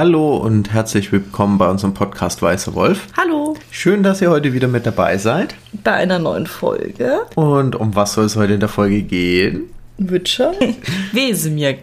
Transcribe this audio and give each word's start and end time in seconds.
Hallo 0.00 0.36
und 0.36 0.72
herzlich 0.72 1.10
willkommen 1.10 1.58
bei 1.58 1.68
unserem 1.68 1.92
Podcast 1.92 2.40
Weißer 2.40 2.72
Wolf. 2.76 3.08
Hallo 3.16 3.56
Schön, 3.72 4.04
dass 4.04 4.22
ihr 4.22 4.30
heute 4.30 4.52
wieder 4.52 4.68
mit 4.68 4.86
dabei 4.86 5.18
seid. 5.18 5.56
bei 5.82 5.90
einer 5.94 6.20
neuen 6.20 6.46
Folge. 6.46 7.22
Und 7.34 7.74
um 7.74 7.96
was 7.96 8.12
soll 8.12 8.26
es 8.26 8.36
heute 8.36 8.52
in 8.52 8.60
der 8.60 8.68
Folge 8.68 9.02
gehen? 9.02 9.62
Witcher. 9.96 10.52
Wesemir. 11.12 11.78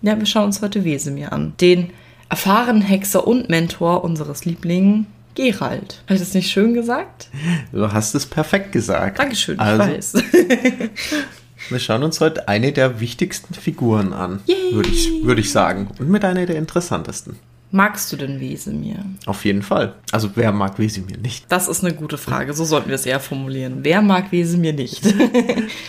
Ja, 0.00 0.18
wir 0.18 0.24
schauen 0.24 0.44
uns 0.46 0.62
heute 0.62 0.82
Wesemir 0.82 1.30
an. 1.30 1.52
Den 1.60 1.90
erfahrenen 2.30 2.80
Hexer 2.80 3.26
und 3.28 3.50
Mentor 3.50 4.02
unseres 4.02 4.46
Lieblingen 4.46 5.06
Gerald. 5.34 6.00
Habe 6.06 6.14
ich 6.14 6.20
das 6.20 6.32
nicht 6.32 6.50
schön 6.50 6.72
gesagt? 6.72 7.28
Du 7.70 7.92
hast 7.92 8.14
es 8.14 8.24
perfekt 8.24 8.72
gesagt. 8.72 9.18
Dankeschön, 9.18 9.56
ich 9.56 9.60
Also, 9.60 9.82
weiß. 9.82 10.14
wir 11.68 11.78
schauen 11.78 12.02
uns 12.02 12.18
heute 12.22 12.48
eine 12.48 12.72
der 12.72 12.98
wichtigsten 13.00 13.52
Figuren 13.52 14.14
an, 14.14 14.40
würde 14.72 14.88
ich, 14.88 15.22
würde 15.22 15.42
ich 15.42 15.52
sagen. 15.52 15.88
Und 15.98 16.08
mit 16.08 16.24
einer 16.24 16.46
der 16.46 16.56
interessantesten. 16.56 17.36
Magst 17.70 18.10
du 18.12 18.16
denn 18.16 18.40
Wesemir? 18.40 19.04
Auf 19.26 19.44
jeden 19.44 19.62
Fall. 19.62 19.94
Also 20.10 20.30
wer 20.34 20.52
mag 20.52 20.78
Wesemir 20.78 21.18
nicht? 21.18 21.44
Das 21.48 21.68
ist 21.68 21.84
eine 21.84 21.94
gute 21.94 22.16
Frage. 22.18 22.54
So 22.54 22.64
sollten 22.64 22.88
wir 22.88 22.94
es 22.94 23.06
eher 23.06 23.20
formulieren. 23.20 23.80
Wer 23.82 24.00
mag 24.02 24.32
Wesemir 24.32 24.72
nicht? 24.72 25.02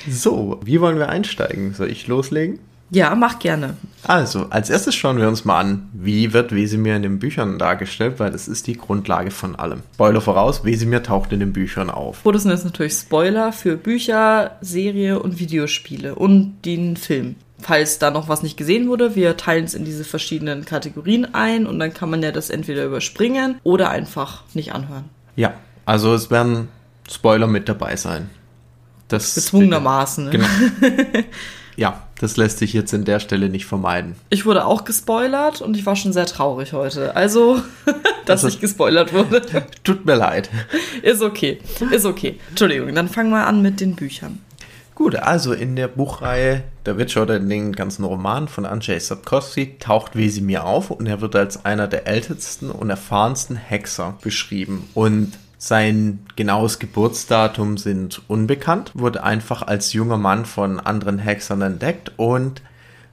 So, 0.10 0.60
wie 0.64 0.82
wollen 0.82 0.98
wir 0.98 1.10
einsteigen? 1.10 1.74
Soll 1.74 1.90
ich 1.90 2.08
loslegen? 2.08 2.60
ja, 2.92 3.14
mach 3.16 3.40
gerne. 3.40 3.78
Also, 4.04 4.48
als 4.50 4.70
erstes 4.70 4.96
schauen 4.96 5.18
wir 5.18 5.28
uns 5.28 5.46
mal 5.46 5.60
an, 5.60 5.90
wie 5.94 6.34
wird 6.34 6.54
Wesemir 6.54 6.96
in 6.96 7.04
den 7.04 7.20
Büchern 7.20 7.60
dargestellt, 7.60 8.20
weil 8.20 8.32
das 8.32 8.48
ist 8.48 8.68
die 8.68 8.78
Grundlage 8.78 9.30
von 9.32 9.56
allem. 9.56 9.84
Spoiler 9.94 10.22
voraus, 10.22 10.64
Wesemir 10.64 11.04
taucht 11.04 11.32
in 11.32 11.40
den 11.40 11.54
Büchern 11.54 11.90
auf. 11.90 12.22
Oh, 12.24 12.32
das 12.32 12.44
sind 12.44 12.52
jetzt 12.52 12.66
natürlich 12.66 12.94
Spoiler 12.94 13.52
für 13.52 13.78
Bücher, 13.78 14.58
Serie 14.62 15.20
und 15.20 15.40
Videospiele 15.40 16.16
und 16.16 16.66
den 16.66 16.98
Film. 16.98 17.36
Falls 17.62 18.00
da 18.00 18.10
noch 18.12 18.30
was 18.30 18.42
nicht 18.44 18.58
gesehen 18.58 18.88
wurde, 18.88 19.16
wir 19.16 19.36
teilen 19.38 19.66
es 19.66 19.74
in 19.74 19.86
diese 19.86 20.04
verschiedenen 20.06 20.66
Kategorien 20.66 21.34
ein 21.34 21.66
und 21.68 21.80
dann 21.80 21.94
kann 21.94 22.10
man 22.10 22.24
ja 22.24 22.32
das 22.32 22.50
entweder 22.50 22.86
überspringen 22.86 23.60
oder 23.64 23.90
einfach 23.90 24.44
nicht 24.54 24.74
anhören. 24.74 25.06
Ja, 25.36 25.54
also 25.86 26.14
es 26.14 26.32
werden 26.32 26.70
Spoiler 27.10 27.48
mit 27.48 27.68
dabei 27.68 27.96
sein. 27.96 28.30
Das 29.08 29.36
Gezwungenermaßen. 29.36 30.26
Ne? 30.26 30.32
Genau. 30.32 30.48
ja, 31.76 32.04
das 32.20 32.38
lässt 32.38 32.60
sich 32.60 32.74
jetzt 32.74 32.94
in 32.94 33.06
der 33.06 33.20
Stelle 33.20 33.50
nicht 33.50 33.66
vermeiden. 33.66 34.16
Ich 34.30 34.46
wurde 34.46 34.66
auch 34.66 34.84
gespoilert 34.86 35.62
und 35.62 35.76
ich 35.76 35.86
war 35.86 35.96
schon 35.96 36.14
sehr 36.14 36.28
traurig 36.28 36.74
heute. 36.74 37.16
Also, 37.16 37.62
dass 38.26 38.44
Also- 38.44 38.50
ich 38.50 38.60
gespoilert 38.62 39.12
wurde. 39.14 39.42
Tut 39.84 40.06
mir 40.06 40.16
leid. 40.16 40.50
Ist 41.02 41.22
okay. 41.22 41.60
Ist 41.92 42.06
okay. 42.06 42.40
Entschuldigung, 42.50 42.94
dann 42.94 43.10
fangen 43.10 43.32
wir 43.32 43.48
an 43.48 43.62
mit 43.62 43.80
den 43.80 43.96
Büchern. 43.96 44.40
Gut, 45.00 45.16
also 45.16 45.54
in 45.54 45.78
der 45.78 45.88
Buchreihe 45.88 46.66
Der 46.86 46.98
Witcher 46.98 47.22
oder 47.22 47.40
den 47.40 47.72
ganzen 47.72 48.04
Roman 48.04 48.50
von 48.50 48.66
Andrzej 48.66 49.00
Sapkowski 49.00 49.78
taucht 49.80 50.18
Wesemir 50.18 50.66
auf 50.66 50.92
und 50.92 51.08
er 51.08 51.22
wird 51.22 51.38
als 51.38 51.64
einer 51.64 51.88
der 51.88 52.06
ältesten 52.06 52.70
und 52.70 52.90
erfahrensten 52.90 53.56
Hexer 53.56 54.18
beschrieben. 54.22 54.90
Und 54.96 55.40
sein 55.58 56.26
genaues 56.36 56.80
Geburtsdatum 56.80 57.78
sind 57.78 58.24
unbekannt, 58.28 58.92
wurde 58.94 59.24
einfach 59.24 59.62
als 59.62 59.94
junger 59.94 60.18
Mann 60.18 60.44
von 60.44 60.82
anderen 60.82 61.18
Hexern 61.18 61.62
entdeckt 61.62 62.12
und 62.18 62.62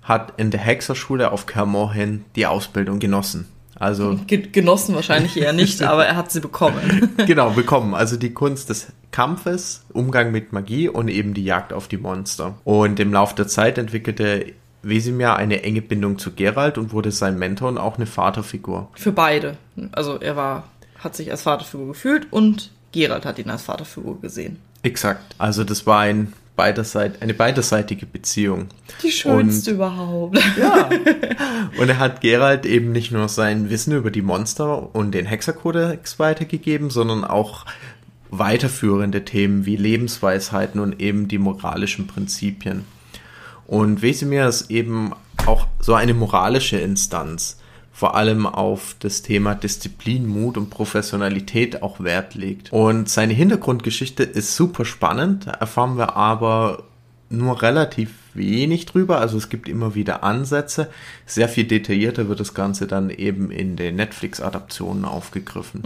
hat 0.03 0.33
in 0.39 0.51
der 0.51 0.61
Hexerschule 0.61 1.31
auf 1.31 1.47
Kermorhen 1.47 2.25
die 2.35 2.47
Ausbildung 2.47 2.99
genossen. 2.99 3.47
Also 3.79 4.19
Ge 4.27 4.39
genossen 4.51 4.95
wahrscheinlich 4.95 5.37
eher 5.37 5.53
nicht, 5.53 5.83
aber 5.85 6.07
er 6.07 6.17
hat 6.17 6.31
sie 6.31 6.41
bekommen. 6.41 7.15
genau, 7.27 7.51
bekommen. 7.51 7.95
Also 7.95 8.17
die 8.17 8.33
Kunst 8.33 8.71
des 8.71 8.89
Kampfes, 9.13 9.85
Umgang 9.93 10.33
mit 10.33 10.53
Magie 10.53 10.89
und 10.89 11.09
eben 11.09 11.35
die 11.35 11.45
Jagd 11.45 11.73
auf 11.73 11.89
die 11.89 11.99
Monster. 11.99 12.55
Und 12.65 13.01
im 13.01 13.13
Laufe 13.13 13.35
der 13.35 13.49
Zeit 13.49 13.79
entwickelte 13.79 14.53
Wesemir 14.83 15.37
eine 15.37 15.63
enge 15.63 15.83
Bindung 15.83 16.19
zu 16.19 16.33
Geralt 16.33 16.79
und 16.79 16.93
wurde 16.93 17.11
sein 17.11 17.39
Mentor 17.39 17.69
und 17.69 17.79
auch 17.79 17.97
eine 17.97 18.07
Vaterfigur. 18.07 18.89
Für 18.95 19.13
beide. 19.13 19.57
Also 19.93 20.19
er 20.21 20.37
war, 20.37 20.69
hat 20.99 21.17
sich 21.17 21.31
als 21.31 21.43
Vaterfigur 21.43 21.89
gefühlt 21.89 22.33
und 22.33 22.71
Gerald 22.93 23.25
hat 23.25 23.39
ihn 23.39 23.51
als 23.51 23.63
Vaterfigur 23.63 24.21
gesehen. 24.21 24.59
Exakt. 24.83 25.35
Also 25.39 25.65
das 25.65 25.87
war 25.87 26.01
ein 26.01 26.33
beiderseit 26.57 27.23
eine 27.23 27.35
beiderseitige 27.35 28.07
Beziehung. 28.07 28.69
Die 29.03 29.13
schönste 29.13 29.73
überhaupt. 29.73 30.39
Ja. 30.57 30.89
Und 31.79 31.89
er 31.89 31.99
hat 31.99 32.23
Geralt 32.23 32.65
eben 32.65 32.93
nicht 32.93 33.13
nur 33.13 33.29
sein 33.29 33.69
Wissen 33.69 33.95
über 33.95 34.11
die 34.11 34.23
Monster 34.23 34.95
und 34.95 35.13
den 35.13 35.27
Hexerkodex 35.27 36.19
weitergegeben, 36.19 36.89
sondern 36.89 37.25
auch 37.25 37.67
weiterführende 38.31 39.25
Themen 39.25 39.67
wie 39.67 39.77
Lebensweisheiten 39.77 40.81
und 40.81 41.01
eben 41.01 41.29
die 41.29 41.39
moralischen 41.39 42.07
Prinzipien. 42.07 42.85
Und 43.67 44.01
Wesemir 44.03 44.49
ist 44.49 44.71
eben 44.71 45.13
auch 45.45 45.67
so 45.81 45.95
eine 45.95 46.15
moralische 46.15 46.79
Instanz, 46.79 47.59
vor 47.97 48.15
allem 48.15 48.45
auf 48.47 48.95
das 48.99 49.23
Thema 49.23 49.55
Disziplin, 49.55 50.27
Mut 50.27 50.59
und 50.59 50.69
Professionalität 50.69 51.83
auch 51.83 51.99
Wert 51.99 52.35
legt. 52.35 52.71
Und 52.71 53.09
seine 53.09 53.33
Hintergrundgeschichte 53.33 54.23
ist 54.23 54.55
super 54.55 54.85
spannend, 54.85 55.47
erfahren 55.47 55.97
wir 55.97 56.15
aber 56.15 56.83
nur 57.31 57.63
relativ 57.63 58.11
wenig 58.35 58.85
drüber, 58.85 59.19
also 59.19 59.39
es 59.39 59.49
gibt 59.49 59.67
immer 59.67 59.95
wieder 59.95 60.25
Ansätze. 60.25 60.91
Sehr 61.25 61.49
viel 61.49 61.65
detaillierter 61.65 62.29
wird 62.29 62.39
das 62.39 62.53
Ganze 62.53 62.87
dann 62.87 63.09
eben 63.09 63.51
in 63.51 63.77
den 63.77 63.97
Netflix-Adaptionen 63.97 65.07
aufgegriffen. 65.07 65.81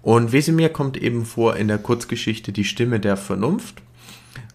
Und 0.00 0.32
Wesemir 0.32 0.70
kommt 0.70 0.96
eben 0.96 1.26
vor 1.26 1.56
in 1.56 1.68
der 1.68 1.76
Kurzgeschichte 1.76 2.52
Die 2.52 2.64
Stimme 2.64 3.00
der 3.00 3.18
Vernunft 3.18 3.82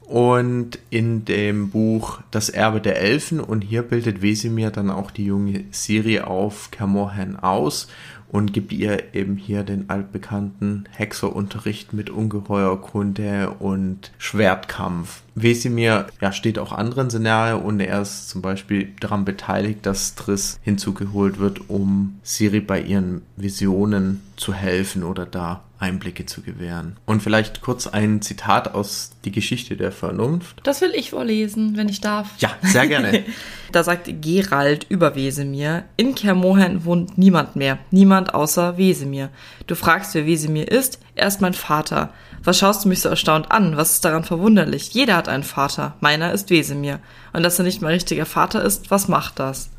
und 0.07 0.79
in 0.90 1.25
dem 1.25 1.69
Buch 1.69 2.22
Das 2.31 2.50
Erbe 2.50 2.81
der 2.81 3.00
Elfen. 3.00 3.40
Und 3.40 3.62
hier 3.62 3.84
bildet 3.84 4.22
Wesemir 4.22 4.72
dann 4.72 4.90
auch 4.90 5.12
die 5.12 5.25
junge 5.25 5.66
Siri 5.72 6.22
auf 6.22 6.72
Kermorhen 6.72 7.38
aus 7.38 7.88
und 8.29 8.53
gibt 8.53 8.73
ihr 8.73 9.13
eben 9.13 9.38
hier 9.38 9.63
den 9.63 9.90
altbekannten 9.90 10.88
Hexerunterricht 10.91 11.94
mit 11.94 12.09
Ungeheuerkunde 12.09 13.51
und 13.59 14.12
Schwertkampf. 14.18 15.22
Wesemir 15.35 16.07
ja, 16.19 16.31
steht 16.31 16.59
auch 16.59 16.72
anderen 16.72 17.09
Szenarien 17.09 17.62
und 17.62 17.79
er 17.79 18.01
ist 18.01 18.29
zum 18.29 18.41
Beispiel 18.41 18.94
daran 19.00 19.24
beteiligt, 19.24 19.85
dass 19.85 20.16
Triss 20.16 20.59
hinzugeholt 20.62 21.39
wird, 21.39 21.69
um 21.69 22.19
Siri 22.24 22.59
bei 22.59 22.81
ihren 22.81 23.22
Visionen 23.35 24.22
zu 24.35 24.53
helfen 24.53 25.03
oder 25.03 25.25
da 25.25 25.63
Einblicke 25.79 26.25
zu 26.25 26.41
gewähren. 26.41 26.97
Und 27.05 27.21
vielleicht 27.21 27.61
kurz 27.61 27.88
ein 27.88 28.21
Zitat 28.21 28.73
aus 28.73 29.11
Die 29.25 29.31
Geschichte 29.31 29.77
der 29.77 29.91
Vernunft. 29.91 30.61
Das 30.63 30.81
will 30.81 30.91
ich 30.95 31.11
vorlesen, 31.11 31.77
wenn 31.77 31.89
ich 31.89 32.01
darf. 32.01 32.29
Ja, 32.39 32.51
sehr 32.61 32.88
gerne. 32.88 33.23
Da 33.73 33.83
sagt 33.83 34.09
Gerald 34.21 34.85
über 34.88 35.15
Wesemir, 35.15 35.83
in 35.97 36.15
Kermohen 36.15 36.85
wohnt 36.85 37.17
niemand 37.17 37.57
mehr, 37.57 37.79
niemand 37.91 38.33
außer 38.33 38.77
Wesemir. 38.77 39.29
Du 39.67 39.75
fragst, 39.75 40.13
wer 40.15 40.25
Wesemir 40.25 40.71
ist? 40.71 40.99
Er 41.15 41.27
ist 41.27 41.41
mein 41.41 41.53
Vater. 41.53 42.13
Was 42.44 42.59
schaust 42.59 42.85
du 42.85 42.89
mich 42.89 43.01
so 43.01 43.09
erstaunt 43.09 43.51
an? 43.51 43.75
Was 43.75 43.95
ist 43.95 44.05
daran 44.05 44.23
verwunderlich? 44.23 44.94
Jeder 44.94 45.17
hat 45.17 45.27
einen 45.27 45.44
Vater. 45.44 45.97
Meiner 45.99 46.31
ist 46.31 46.49
Wesemir. 46.49 47.01
Und 47.33 47.44
dass 47.44 47.59
er 47.59 47.65
nicht 47.65 47.81
mein 47.81 47.91
richtiger 47.91 48.25
Vater 48.25 48.63
ist, 48.63 48.89
was 48.89 49.09
macht 49.09 49.38
das? 49.39 49.69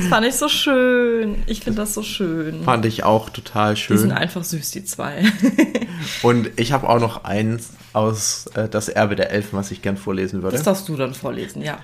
Das 0.00 0.08
fand 0.08 0.26
ich 0.26 0.34
so 0.34 0.48
schön. 0.48 1.42
Ich 1.46 1.60
finde 1.60 1.80
das 1.80 1.94
so 1.94 2.02
schön. 2.02 2.62
Fand 2.62 2.84
ich 2.86 3.04
auch 3.04 3.30
total 3.30 3.74
Die 3.74 3.80
sind 3.80 3.98
schön. 3.98 4.12
einfach 4.12 4.44
süß, 4.44 4.70
die 4.70 4.84
zwei. 4.84 5.24
Und 6.22 6.50
ich 6.56 6.72
habe 6.72 6.88
auch 6.88 7.00
noch 7.00 7.24
eins 7.24 7.70
aus 7.92 8.46
äh, 8.54 8.68
Das 8.68 8.88
Erbe 8.88 9.16
der 9.16 9.30
Elfen, 9.30 9.58
was 9.58 9.70
ich 9.70 9.82
gern 9.82 9.96
vorlesen 9.96 10.42
würde. 10.42 10.56
Das 10.56 10.64
darfst 10.64 10.88
du 10.88 10.96
dann 10.96 11.14
vorlesen, 11.14 11.62
ja. 11.62 11.78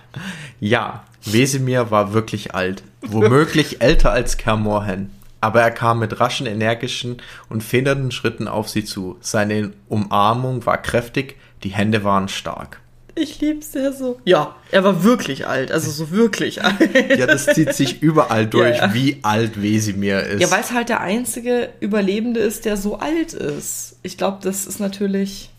Ja, 0.61 1.05
Wesemir 1.25 1.91
war 1.91 2.13
wirklich 2.13 2.55
alt, 2.55 2.83
womöglich 3.03 3.81
älter 3.83 4.13
als 4.13 4.37
Kermorhen. 4.37 5.11
Aber 5.41 5.61
er 5.63 5.71
kam 5.71 6.01
mit 6.01 6.19
raschen, 6.19 6.47
energischen 6.47 7.19
und 7.49 7.63
federnden 7.63 8.11
Schritten 8.11 8.49
auf 8.49 8.69
sie 8.69 8.85
zu. 8.85 9.17
Seine 9.21 9.73
Umarmung 9.89 10.67
war 10.67 10.79
kräftig, 10.79 11.37
die 11.63 11.71
Hände 11.71 12.03
waren 12.05 12.29
stark. 12.29 12.81
Ich 13.21 13.41
lieb's 13.41 13.73
sehr 13.73 13.93
so. 13.93 14.21
Ja, 14.25 14.55
er 14.71 14.85
war 14.85 15.03
wirklich 15.03 15.47
alt, 15.47 15.73
also 15.73 15.91
so 15.91 16.11
wirklich 16.13 16.63
alt. 16.65 17.19
Ja, 17.19 17.27
das 17.27 17.47
zieht 17.47 17.75
sich 17.75 18.01
überall 18.03 18.47
durch, 18.47 18.77
Ja, 18.77 18.87
ja. 18.87 18.95
wie 18.95 19.19
alt 19.23 19.61
Wesemir 19.61 20.21
ist. 20.23 20.41
Ja, 20.41 20.51
weil 20.51 20.61
es 20.61 20.73
halt 20.73 20.89
der 20.89 21.01
einzige 21.01 21.71
Überlebende 21.81 22.41
ist, 22.41 22.65
der 22.65 22.77
so 22.77 22.99
alt 22.99 23.33
ist. 23.33 23.97
Ich 24.03 24.17
glaube, 24.17 24.39
das 24.43 24.67
ist 24.67 24.79
natürlich. 24.79 25.51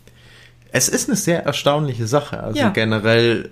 es 0.72 0.88
ist 0.88 1.08
eine 1.08 1.16
sehr 1.16 1.44
erstaunliche 1.44 2.06
Sache. 2.06 2.42
Also 2.42 2.58
Ja. 2.58 2.70
generell, 2.70 3.50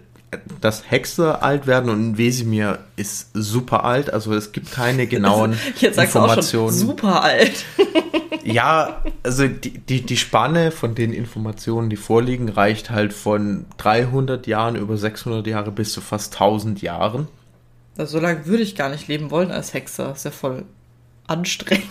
dass 0.61 0.91
Hexer 0.91 1.43
alt 1.43 1.67
werden 1.67 1.91
und 1.91 2.19
Wesemir 2.19 2.81
ist 2.97 3.31
super 3.33 3.85
alt. 3.85 4.13
Also 4.13 4.35
es 4.35 4.53
gibt 4.53 4.71
keine 4.73 5.07
genauen 5.07 5.59
Jetzt 5.79 5.97
sagst 5.97 6.15
du 6.15 6.19
auch 6.19 6.29
schon 6.29 6.39
Informationen. 6.39 6.73
super 6.73 7.23
alt. 7.23 7.65
Ja, 8.45 9.03
also 9.23 9.47
die, 9.47 9.79
die, 9.79 10.01
die 10.01 10.17
Spanne 10.17 10.71
von 10.71 10.95
den 10.95 11.13
Informationen, 11.13 11.91
die 11.91 11.97
vorliegen, 11.97 12.49
reicht 12.49 12.89
halt 12.89 13.13
von 13.13 13.67
300 13.77 14.47
Jahren 14.47 14.75
über 14.77 14.97
600 14.97 15.47
Jahre 15.47 15.71
bis 15.71 15.93
zu 15.93 16.01
fast 16.01 16.33
1000 16.35 16.81
Jahren. 16.81 17.29
Also, 17.99 18.13
so 18.13 18.23
lange 18.23 18.47
würde 18.47 18.63
ich 18.63 18.75
gar 18.75 18.89
nicht 18.89 19.07
leben 19.07 19.31
wollen 19.31 19.51
als 19.51 19.75
Hexer. 19.75 20.13
Ist 20.13 20.25
ja 20.25 20.31
voll 20.31 20.65
anstrengend. 21.27 21.85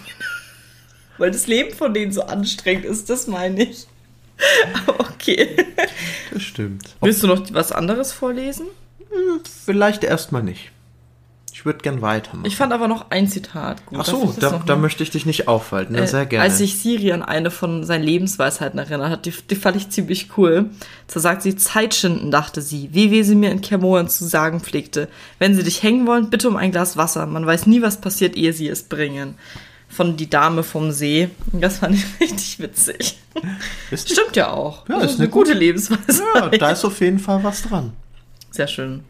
Weil 1.20 1.30
das 1.30 1.46
Leben 1.46 1.76
von 1.76 1.94
denen 1.94 2.12
so 2.12 2.24
anstrengend 2.24 2.86
ist, 2.86 3.10
das 3.12 3.28
meine 3.28 3.64
ich. 3.64 3.88
Okay. 4.88 5.58
Das 6.32 6.42
stimmt. 6.42 6.96
Willst 7.02 7.22
du 7.22 7.28
noch 7.28 7.44
was 7.52 7.72
anderes 7.72 8.14
vorlesen? 8.14 8.68
Vielleicht 9.66 10.04
erstmal 10.04 10.44
nicht. 10.44 10.72
Ich 11.58 11.66
würde 11.66 11.80
gern 11.80 12.04
weitermachen. 12.04 12.46
Ich 12.46 12.56
fand 12.56 12.72
aber 12.72 12.88
noch 12.88 13.10
ein 13.10 13.28
Zitat 13.28 13.84
gut. 13.88 13.98
Ach 14.00 14.06
so, 14.06 14.36
da, 14.40 14.62
da 14.64 14.76
möchte 14.76 15.02
ich 15.02 15.10
dich 15.10 15.26
nicht 15.26 15.48
aufhalten. 15.48 15.96
Ne? 15.96 16.08
Sehr 16.08 16.28
gerne. 16.28 16.44
Als 16.44 16.60
sich 16.60 16.78
Siri 16.78 17.12
an 17.12 17.24
eine 17.24 17.50
von 17.50 17.84
seinen 17.84 18.04
Lebensweisheiten 18.04 18.78
erinnert 18.78 19.10
hat, 19.10 19.26
die, 19.26 19.32
die 19.32 19.56
fand 19.56 19.76
ich 19.76 19.90
ziemlich 19.90 20.38
cool. 20.38 20.70
Da 21.12 21.20
sagt 21.20 21.42
sie, 21.42 21.56
Zeit 21.56 21.96
schinden, 21.96 22.30
dachte 22.30 22.62
sie, 22.62 22.90
wie 22.92 23.10
wie 23.10 23.24
sie 23.24 23.34
mir 23.34 23.50
in 23.50 23.62
Kermoren 23.62 24.08
zu 24.08 24.26
sagen 24.26 24.60
pflegte. 24.60 25.08
Wenn 25.40 25.56
sie 25.56 25.64
dich 25.64 25.82
hängen 25.82 26.06
wollen, 26.06 26.30
bitte 26.30 26.48
um 26.48 26.58
ein 26.58 26.72
Glas 26.72 26.96
Wasser. 26.96 27.26
Man 27.26 27.48
weiß 27.48 27.66
nie, 27.66 27.82
was 27.82 28.02
passiert, 28.02 28.38
ehe 28.38 28.54
sie 28.54 28.68
es 28.68 28.84
bringen. 28.84 29.34
Von 29.90 30.18
Die 30.18 30.30
Dame 30.30 30.64
vom 30.64 30.92
See. 30.92 31.30
Das 31.54 31.80
fand 31.80 31.96
ich 31.96 32.06
richtig 32.20 32.60
witzig. 32.60 33.18
Ist 33.92 34.10
Stimmt 34.12 34.36
ja 34.36 34.52
auch. 34.52 34.88
Ja, 34.90 35.00
ist, 35.00 35.12
ist 35.12 35.20
eine, 35.20 35.30
gute, 35.30 35.52
gute 35.52 35.60
Lebensweise. 35.60 36.24
Ja, 36.36 36.50
da 36.50 36.72
ist 36.72 36.86
auf 36.86 37.00
jeden 37.00 37.20
Fall 37.20 37.44
was 37.44 37.64
dran. 37.64 37.94
Sehr 38.52 38.68
schön. 38.68 39.04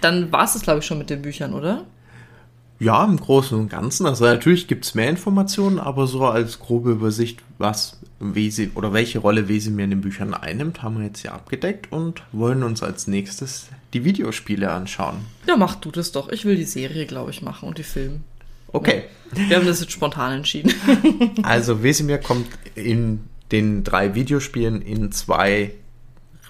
Dann 0.00 0.32
war 0.32 0.44
es 0.44 0.54
das, 0.54 0.62
glaube 0.62 0.80
ich, 0.80 0.86
schon 0.86 0.98
mit 0.98 1.10
den 1.10 1.22
Büchern, 1.22 1.54
oder? 1.54 1.84
Ja, 2.80 3.04
im 3.04 3.18
Großen 3.18 3.58
und 3.58 3.68
Ganzen. 3.68 4.06
Also 4.06 4.24
natürlich 4.24 4.66
gibt 4.66 4.86
es 4.86 4.94
mehr 4.94 5.10
Informationen, 5.10 5.78
aber 5.78 6.06
so 6.06 6.24
als 6.24 6.58
grobe 6.58 6.92
Übersicht, 6.92 7.40
was 7.58 7.98
Wesi 8.20 8.70
oder 8.74 8.94
welche 8.94 9.18
Rolle 9.18 9.48
Wesemir 9.48 9.84
in 9.84 9.90
den 9.90 10.00
Büchern 10.00 10.32
einnimmt, 10.32 10.82
haben 10.82 10.98
wir 10.98 11.06
jetzt 11.06 11.20
hier 11.20 11.34
abgedeckt 11.34 11.92
und 11.92 12.22
wollen 12.32 12.62
uns 12.62 12.82
als 12.82 13.06
nächstes 13.06 13.68
die 13.92 14.04
Videospiele 14.04 14.70
anschauen. 14.70 15.16
Ja, 15.46 15.58
mach 15.58 15.74
du 15.74 15.90
das 15.90 16.12
doch. 16.12 16.30
Ich 16.30 16.46
will 16.46 16.56
die 16.56 16.64
Serie, 16.64 17.04
glaube 17.04 17.30
ich, 17.30 17.42
machen 17.42 17.68
und 17.68 17.76
die 17.76 17.82
Filme. 17.82 18.20
Okay. 18.72 19.04
Wir 19.32 19.56
haben 19.56 19.66
das 19.66 19.80
jetzt 19.80 19.92
spontan 19.92 20.32
entschieden. 20.32 20.74
also 21.42 21.82
Wesemir 21.82 22.18
kommt 22.18 22.48
in 22.74 23.28
den 23.52 23.84
drei 23.84 24.14
Videospielen 24.14 24.82
in 24.82 25.12
zwei 25.12 25.72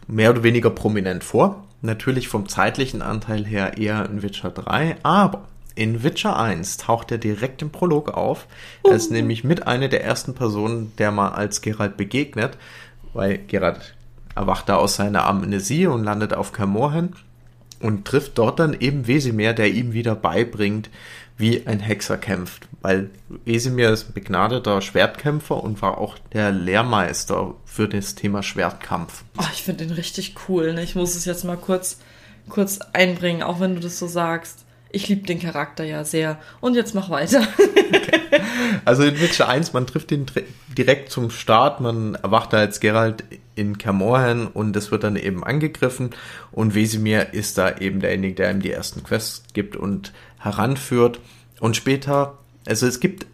mehr 0.06 0.31
oder 0.31 0.43
weniger 0.43 0.70
prominent 0.70 1.25
vor. 1.25 1.67
Natürlich 1.82 2.28
vom 2.28 2.49
zeitlichen 2.49 3.02
Anteil 3.02 3.44
her 3.46 3.78
eher 3.78 4.05
in 4.06 4.22
Witcher 4.22 4.50
3, 4.50 4.96
aber 5.02 5.49
in 5.75 6.02
Witcher 6.02 6.38
1 6.38 6.76
taucht 6.76 7.11
er 7.11 7.19
direkt 7.19 7.62
im 7.62 7.70
Prolog 7.70 8.11
auf. 8.11 8.46
Er 8.84 8.93
ist 8.93 9.11
uh. 9.11 9.14
nämlich 9.14 9.44
mit 9.44 9.66
einer 9.66 9.88
der 9.88 10.05
ersten 10.05 10.34
Personen, 10.34 10.93
der 10.99 11.11
mal 11.11 11.31
als 11.31 11.62
Geralt 11.62 11.96
begegnet, 11.96 12.58
weil 13.14 13.38
Geralt 13.38 13.94
erwacht 14.34 14.69
da 14.69 14.76
aus 14.76 14.96
seiner 14.96 15.26
Amnesie 15.26 15.87
und 15.87 16.05
landet 16.05 16.34
auf 16.34 16.52
Camorhen 16.52 17.14
und 17.81 18.05
trifft 18.05 18.37
dort 18.37 18.58
dann 18.58 18.75
eben 18.78 19.06
Wesemir, 19.06 19.55
der 19.55 19.73
ihm 19.73 19.93
wieder 19.93 20.14
beibringt, 20.14 20.90
wie 21.40 21.66
ein 21.66 21.81
Hexer 21.81 22.19
kämpft, 22.19 22.69
weil 22.82 23.10
Wesemir 23.44 23.90
ist 23.90 24.10
ein 24.10 24.14
begnadeter 24.14 24.81
Schwertkämpfer 24.81 25.62
und 25.62 25.82
war 25.82 25.98
auch 25.98 26.19
der 26.32 26.52
Lehrmeister 26.52 27.54
für 27.64 27.88
das 27.88 28.14
Thema 28.14 28.42
Schwertkampf. 28.42 29.25
Oh, 29.38 29.44
ich 29.52 29.62
finde 29.62 29.87
den 29.87 29.94
richtig 29.94 30.34
cool. 30.48 30.75
Ne? 30.75 30.82
Ich 30.82 30.94
muss 30.94 31.16
es 31.16 31.25
jetzt 31.25 31.44
mal 31.44 31.56
kurz, 31.56 31.98
kurz 32.48 32.78
einbringen, 32.92 33.42
auch 33.42 33.60
wenn 33.60 33.75
du 33.75 33.81
das 33.81 33.98
so 33.98 34.06
sagst. 34.06 34.64
Ich 34.92 35.08
liebe 35.08 35.26
den 35.26 35.40
Charakter 35.40 35.84
ja 35.84 36.04
sehr. 36.04 36.38
Und 36.60 36.75
jetzt 36.75 36.94
mach 36.94 37.10
weiter. 37.10 37.46
Okay. 37.58 38.20
Also 38.84 39.02
in 39.02 39.20
Witcher 39.20 39.48
1, 39.48 39.72
man 39.72 39.87
trifft 39.87 40.12
ihn 40.12 40.26
direkt 40.76 41.10
zum 41.10 41.31
Start. 41.31 41.81
Man 41.81 42.14
erwacht 42.14 42.52
da 42.52 42.58
als 42.58 42.81
Geralt 42.81 43.25
in 43.54 43.78
Camorhen 43.78 44.46
und 44.46 44.76
es 44.76 44.90
wird 44.90 45.04
dann 45.04 45.16
eben 45.16 45.44
angegriffen. 45.44 46.10
Und 46.52 46.75
Wesemir 46.75 47.34
ist 47.34 47.58
da 47.58 47.76
eben 47.78 48.00
derjenige, 48.00 48.34
der 48.37 48.50
ihm 48.52 48.62
die 48.62 48.70
ersten 48.70 49.02
Quests 49.02 49.42
gibt 49.52 49.76
und 49.76 50.12
heranführt. 50.38 51.20
Und 51.58 51.76
später, 51.76 52.38
also 52.66 52.87
es 52.87 53.00
gibt 53.00 53.26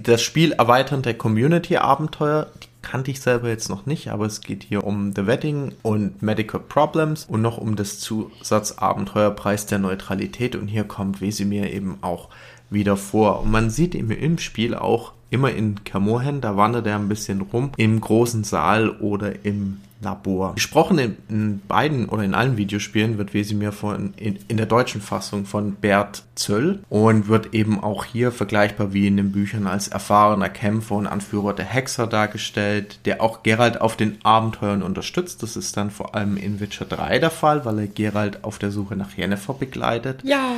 das 0.00 0.22
Spiel 0.22 0.52
erweiternde 0.52 1.14
Community-Abenteuer, 1.14 2.46
die 2.62 2.68
kannte 2.84 3.10
ich 3.10 3.20
selber 3.20 3.48
jetzt 3.48 3.68
noch 3.68 3.86
nicht, 3.86 4.12
aber 4.12 4.26
es 4.26 4.40
geht 4.40 4.62
hier 4.62 4.84
um 4.84 5.12
The 5.16 5.26
Wedding 5.26 5.72
und 5.82 6.22
Medical 6.22 6.60
Problems 6.60 7.24
und 7.24 7.42
noch 7.42 7.58
um 7.58 7.74
das 7.74 7.98
Zusatzabenteuer 7.98 9.32
Preis 9.32 9.66
der 9.66 9.80
Neutralität 9.80 10.54
und 10.54 10.68
hier 10.68 10.84
kommt 10.84 11.20
Wesemir 11.20 11.72
eben 11.72 11.98
auch 12.02 12.28
wieder 12.70 12.96
vor. 12.96 13.40
Und 13.40 13.50
man 13.50 13.70
sieht 13.70 13.94
ihn 13.94 14.10
im 14.10 14.38
Spiel 14.38 14.74
auch 14.74 15.12
immer 15.30 15.50
in 15.50 15.82
Camorhen, 15.82 16.40
da 16.40 16.56
wandert 16.56 16.86
er 16.86 16.96
ein 16.96 17.08
bisschen 17.08 17.40
rum, 17.40 17.72
im 17.76 18.00
großen 18.00 18.44
Saal 18.44 18.90
oder 18.90 19.44
im 19.44 19.80
Labor. 20.04 20.54
Gesprochen 20.54 20.98
in, 20.98 21.16
in, 21.28 21.60
beiden 21.66 22.08
oder 22.08 22.22
in 22.22 22.34
allen 22.34 22.56
Videospielen 22.56 23.18
wird 23.18 23.34
Wesemir 23.34 23.72
von, 23.72 24.14
in, 24.14 24.38
in, 24.46 24.56
der 24.56 24.66
deutschen 24.66 25.00
Fassung 25.00 25.46
von 25.46 25.74
Bert 25.74 26.22
Zöll 26.36 26.84
und 26.88 27.28
wird 27.28 27.54
eben 27.54 27.82
auch 27.82 28.04
hier 28.04 28.30
vergleichbar 28.30 28.92
wie 28.92 29.08
in 29.08 29.16
den 29.16 29.32
Büchern 29.32 29.66
als 29.66 29.88
erfahrener 29.88 30.48
Kämpfer 30.48 30.94
und 30.94 31.06
Anführer 31.06 31.54
der 31.54 31.64
Hexer 31.64 32.06
dargestellt, 32.06 33.00
der 33.04 33.20
auch 33.20 33.42
Geralt 33.42 33.80
auf 33.80 33.96
den 33.96 34.18
Abenteuern 34.24 34.82
unterstützt. 34.82 35.42
Das 35.42 35.56
ist 35.56 35.76
dann 35.76 35.90
vor 35.90 36.14
allem 36.14 36.36
in 36.36 36.60
Witcher 36.60 36.84
3 36.84 37.18
der 37.18 37.30
Fall, 37.30 37.64
weil 37.64 37.78
er 37.80 37.86
Geralt 37.88 38.44
auf 38.44 38.58
der 38.58 38.70
Suche 38.70 38.94
nach 38.94 39.16
Yennefer 39.16 39.54
begleitet. 39.54 40.22
Ja. 40.24 40.54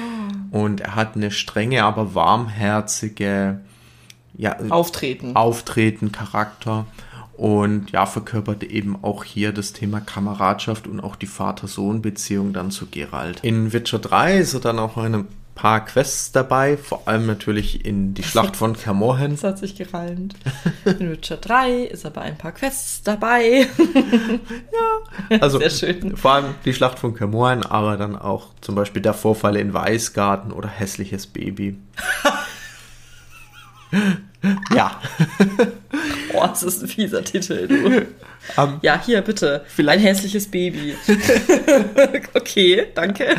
Und 0.51 0.81
er 0.81 0.95
hat 0.95 1.17
eine 1.17 1.31
strenge, 1.31 1.85
aber 1.85 2.15
warmherzige 2.15 3.61
ja, 4.37 4.59
Auftreten. 4.69 5.35
Auftreten, 5.35 6.13
Charakter 6.13 6.87
und 7.37 7.91
ja, 7.91 8.07
verkörpert 8.07 8.63
eben 8.65 8.97
auch 9.03 9.25
hier 9.25 9.53
das 9.53 9.73
Thema 9.73 10.01
Kameradschaft 10.01 10.87
und 10.87 11.01
auch 11.01 11.17
die 11.17 11.27
Vater-Sohn-Beziehung 11.27 12.53
dann 12.53 12.71
zu 12.71 12.87
Geralt. 12.87 13.41
In 13.43 13.73
Witcher 13.73 13.99
3 13.99 14.39
ist 14.39 14.55
er 14.55 14.61
dann 14.61 14.79
auch 14.79 14.97
ein 14.97 15.27
paar 15.55 15.85
Quests 15.85 16.33
dabei, 16.33 16.77
vor 16.77 17.09
allem 17.09 17.27
natürlich 17.27 17.85
in 17.85 18.15
die 18.15 18.23
Schlacht 18.23 18.57
von 18.57 18.77
Kermorhen. 18.77 19.33
Das 19.33 19.43
hat 19.45 19.59
sich 19.59 19.75
gereimt. 19.75 20.35
In 20.85 21.11
Witcher 21.11 21.39
3 21.39 21.85
ist 21.85 22.05
er 22.05 22.11
bei 22.11 22.23
ein 22.23 22.39
paar 22.39 22.53
Quests 22.53 23.03
dabei. 23.03 23.67
ja, 25.31 25.39
also 25.41 25.59
Sehr 25.59 25.71
schön. 25.71 26.17
vor 26.17 26.33
allem 26.33 26.55
die 26.65 26.75
Schlacht 26.75 26.99
von 26.99 27.15
Kermorhen, 27.15 27.65
aber 27.65 27.97
dann 27.97 28.17
auch 28.17 28.49
zum 28.61 28.75
Beispiel 28.75 29.03
der 29.03 29.15
Vorfall 29.15 29.57
in 29.57 29.73
Weißgarten 29.73 30.53
oder 30.53 30.69
hässliches 30.69 31.27
Baby. 31.27 31.79
ja. 34.75 35.01
Boah, 36.33 36.49
das 36.49 36.63
ist 36.63 36.83
ein 36.83 36.89
fieser 36.89 37.25
Titel, 37.25 37.69
du. 37.69 38.07
Um, 38.63 38.79
ja, 38.83 39.01
hier, 39.05 39.23
bitte. 39.23 39.65
Vielleicht 39.67 39.99
ein 39.99 40.05
hässliches 40.05 40.51
Baby. 40.51 40.95
okay, 42.35 42.87
danke. 42.95 43.35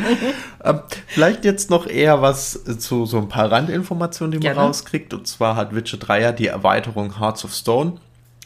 Um, 0.62 0.80
vielleicht 1.06 1.44
jetzt 1.44 1.70
noch 1.70 1.86
eher 1.86 2.20
was 2.20 2.62
zu 2.78 3.06
so 3.06 3.18
ein 3.18 3.28
paar 3.28 3.50
Randinformationen, 3.50 4.32
die 4.32 4.38
man 4.38 4.54
Gerne. 4.54 4.68
rauskriegt. 4.68 5.14
Und 5.14 5.26
zwar 5.26 5.56
hat 5.56 5.74
Witcher 5.74 5.96
3 5.96 6.20
ja 6.20 6.32
die 6.32 6.48
Erweiterung 6.48 7.18
Hearts 7.18 7.44
of 7.44 7.54
Stone. 7.54 7.94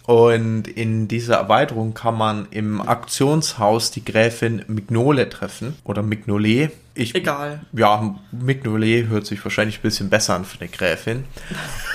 Und 0.04 0.66
in 0.66 1.06
dieser 1.08 1.36
Erweiterung 1.36 1.94
kann 1.94 2.16
man 2.16 2.46
im 2.50 2.80
Aktionshaus 2.80 3.90
die 3.90 4.04
Gräfin 4.04 4.64
Mignole 4.66 5.28
treffen. 5.28 5.76
Oder 5.84 6.02
Mignolet. 6.02 6.70
Ich, 6.94 7.14
Egal. 7.14 7.60
Ja, 7.72 8.16
Mignolet 8.32 9.08
hört 9.08 9.24
sich 9.24 9.42
wahrscheinlich 9.44 9.78
ein 9.78 9.82
bisschen 9.82 10.10
besser 10.10 10.34
an 10.34 10.44
für 10.44 10.60
eine 10.60 10.68
Gräfin. 10.68 11.24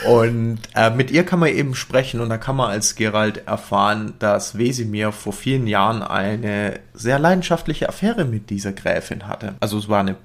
und 0.07 0.57
äh, 0.73 0.89
mit 0.89 1.11
ihr 1.11 1.23
kann 1.23 1.39
man 1.39 1.49
eben 1.49 1.75
sprechen 1.75 2.19
und 2.19 2.29
da 2.29 2.37
kann 2.37 2.55
man 2.55 2.71
als 2.71 2.95
Gerald 2.95 3.47
erfahren, 3.47 4.13
dass 4.17 4.57
Wesemir 4.57 5.11
vor 5.11 5.33
vielen 5.33 5.67
Jahren 5.67 6.01
eine 6.01 6.79
sehr 6.93 7.19
leidenschaftliche 7.19 7.89
Affäre 7.89 8.25
mit 8.25 8.49
dieser 8.49 8.71
Gräfin 8.71 9.27
hatte. 9.27 9.53
Also 9.59 9.77
es 9.77 9.87
war 9.87 9.99
eine 9.99 10.15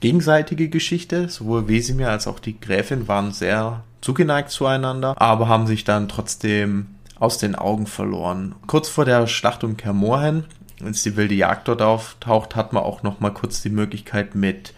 gegenseitige 0.00 0.68
Geschichte. 0.68 1.28
Sowohl 1.28 1.68
Wesemir 1.68 2.10
als 2.10 2.26
auch 2.26 2.38
die 2.38 2.58
Gräfin 2.58 3.08
waren 3.08 3.32
sehr 3.32 3.82
zugeneigt 4.00 4.50
zueinander, 4.50 5.20
aber 5.20 5.48
haben 5.48 5.66
sich 5.66 5.84
dann 5.84 6.08
trotzdem 6.08 6.93
aus 7.24 7.38
den 7.38 7.54
Augen 7.54 7.86
verloren. 7.86 8.54
Kurz 8.66 8.88
vor 8.88 9.04
der 9.04 9.26
Schlacht 9.26 9.64
um 9.64 9.76
Kermorhen, 9.76 10.44
als 10.84 11.02
die 11.02 11.16
wilde 11.16 11.34
Jagd 11.34 11.68
dort 11.68 11.82
auftaucht, 11.82 12.54
hat 12.54 12.72
man 12.72 12.82
auch 12.82 13.02
noch 13.02 13.20
mal 13.20 13.30
kurz 13.30 13.62
die 13.62 13.70
Möglichkeit 13.70 14.34
mit 14.34 14.74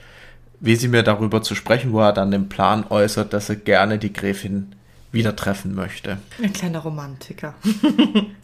Wesimir 0.61 1.03
darüber 1.03 1.43
zu 1.43 1.55
sprechen, 1.55 1.93
wo 1.93 2.01
er 2.01 2.13
dann 2.13 2.31
den 2.31 2.49
Plan 2.49 2.85
äußert, 2.89 3.33
dass 3.33 3.49
er 3.49 3.57
gerne 3.57 3.99
die 3.99 4.13
Gräfin 4.13 4.75
wieder 5.13 5.37
treffen 5.37 5.75
möchte. 5.75 6.19
Ein 6.43 6.53
kleiner 6.53 6.81
Romantiker. 6.81 7.55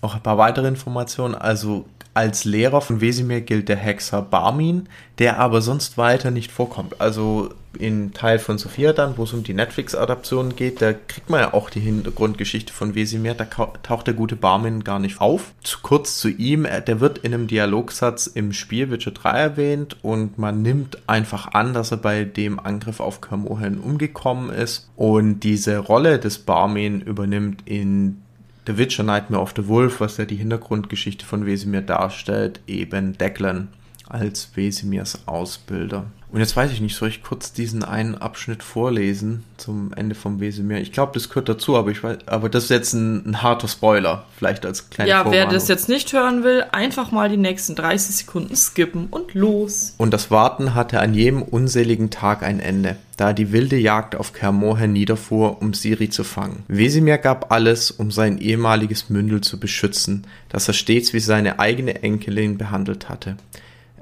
Noch 0.03 0.15
ein 0.15 0.23
paar 0.23 0.39
weitere 0.39 0.69
Informationen. 0.69 1.35
Also 1.35 1.87
als 2.15 2.45
Lehrer 2.45 2.81
von 2.81 3.01
Wesimir 3.01 3.41
gilt 3.41 3.69
der 3.69 3.77
Hexer 3.77 4.23
Barmin, 4.23 4.89
der 5.19 5.39
aber 5.39 5.63
sonst 5.63 5.97
weiter 5.97 6.31
nicht 6.31 6.53
vorkommt. 6.53 7.01
Also 7.01 7.51
in 7.79 8.13
Teil 8.13 8.39
von 8.39 8.59
Sophia 8.59 8.93
dann, 8.93 9.17
wo 9.17 9.25
es 9.25 9.33
um 9.33 9.43
die 9.43 9.55
Netflix-Adaption 9.55 10.57
geht, 10.57 10.83
da 10.83 10.93
kriegt 10.93 11.31
man 11.31 11.41
ja 11.41 11.55
auch 11.55 11.71
die 11.71 11.81
Hintergrundgeschichte 11.81 12.73
von 12.73 12.95
Wesimir, 12.95 13.35
da 13.35 13.45
taucht 13.45 14.07
der 14.07 14.15
gute 14.15 14.37
Barmin 14.37 14.85
gar 14.85 14.99
nicht 14.99 15.21
auf. 15.21 15.53
Zu 15.63 15.79
kurz 15.83 16.19
zu 16.19 16.29
ihm, 16.29 16.67
der 16.87 17.01
wird 17.01 17.19
in 17.19 17.33
einem 17.33 17.47
Dialogsatz 17.47 18.27
im 18.27 18.53
Spiel 18.53 18.91
Witcher 18.91 19.13
3 19.13 19.31
erwähnt 19.31 19.97
und 20.03 20.39
man 20.39 20.63
nimmt 20.63 21.09
einfach 21.09 21.55
an, 21.55 21.73
dass 21.73 21.91
er 21.91 21.97
bei 21.97 22.25
dem 22.25 22.61
Angriff 22.61 23.01
auf 23.01 23.21
Kermohen 23.21 23.79
umgekommen 23.79 24.51
ist 24.51 24.91
und 24.97 25.41
diese 25.41 25.79
Rolle 25.79 26.19
des 26.19 26.41
Barmin 26.41 27.01
übernimmt 27.01 27.63
in 27.65 28.22
The 28.65 28.79
Witcher 28.79 29.03
Nightmare 29.03 29.43
of 29.43 29.55
the 29.57 29.67
Wolf, 29.67 30.01
was 30.01 30.19
ja 30.19 30.25
die 30.25 30.37
Hintergrundgeschichte 30.37 31.27
von 31.27 31.47
Wesemir 31.47 31.83
darstellt, 31.83 32.61
eben 32.69 33.19
Declan. 33.19 33.69
Als 34.13 34.51
Wesemirs 34.55 35.27
Ausbilder. 35.27 36.07
Und 36.33 36.41
jetzt 36.41 36.57
weiß 36.57 36.73
ich 36.73 36.81
nicht, 36.81 36.97
soll 36.97 37.11
ich 37.11 37.23
kurz 37.23 37.53
diesen 37.53 37.85
einen 37.85 38.15
Abschnitt 38.15 38.63
vorlesen 38.63 39.45
zum 39.59 39.93
Ende 39.95 40.15
vom 40.15 40.41
Wesemir? 40.41 40.79
Ich 40.81 40.91
glaube, 40.91 41.13
das 41.13 41.29
gehört 41.29 41.51
dazu, 41.51 41.77
aber 41.77 41.91
ich 41.91 42.03
weiß, 42.03 42.21
aber 42.25 42.49
das 42.49 42.65
ist 42.65 42.71
jetzt 42.71 42.95
ein, 42.95 43.27
ein 43.27 43.43
harter 43.43 43.69
Spoiler, 43.69 44.25
vielleicht 44.39 44.65
als 44.65 44.89
kleine 44.89 45.11
Ja, 45.11 45.31
wer 45.31 45.47
das 45.47 45.69
jetzt 45.69 45.91
nicht 45.91 46.15
hören 46.15 46.43
will, 46.43 46.65
einfach 46.73 47.11
mal 47.13 47.29
die 47.29 47.37
nächsten 47.37 47.75
30 47.75 48.17
Sekunden 48.17 48.57
skippen 48.57 49.09
und 49.11 49.35
los. 49.35 49.95
Und 49.99 50.15
das 50.15 50.31
Warten 50.31 50.75
hatte 50.75 51.01
an 51.01 51.13
jedem 51.13 51.43
unseligen 51.43 52.09
Tag 52.09 52.43
ein 52.43 52.61
Ende, 52.61 52.97
da 53.19 53.35
die 53.35 53.53
wilde 53.53 53.77
Jagd 53.77 54.17
auf 54.17 54.33
Kermoher 54.33 54.87
niederfuhr, 54.87 55.61
um 55.61 55.75
Siri 55.75 56.09
zu 56.09 56.25
fangen. 56.25 56.63
Wesemir 56.67 57.19
gab 57.19 57.53
alles, 57.53 57.91
um 57.91 58.11
sein 58.11 58.39
ehemaliges 58.39 59.11
Mündel 59.11 59.43
zu 59.43 59.61
beschützen, 59.61 60.27
das 60.49 60.67
er 60.67 60.73
stets 60.73 61.13
wie 61.13 61.21
seine 61.21 61.59
eigene 61.59 62.03
Enkelin 62.03 62.57
behandelt 62.57 63.11
hatte. 63.11 63.37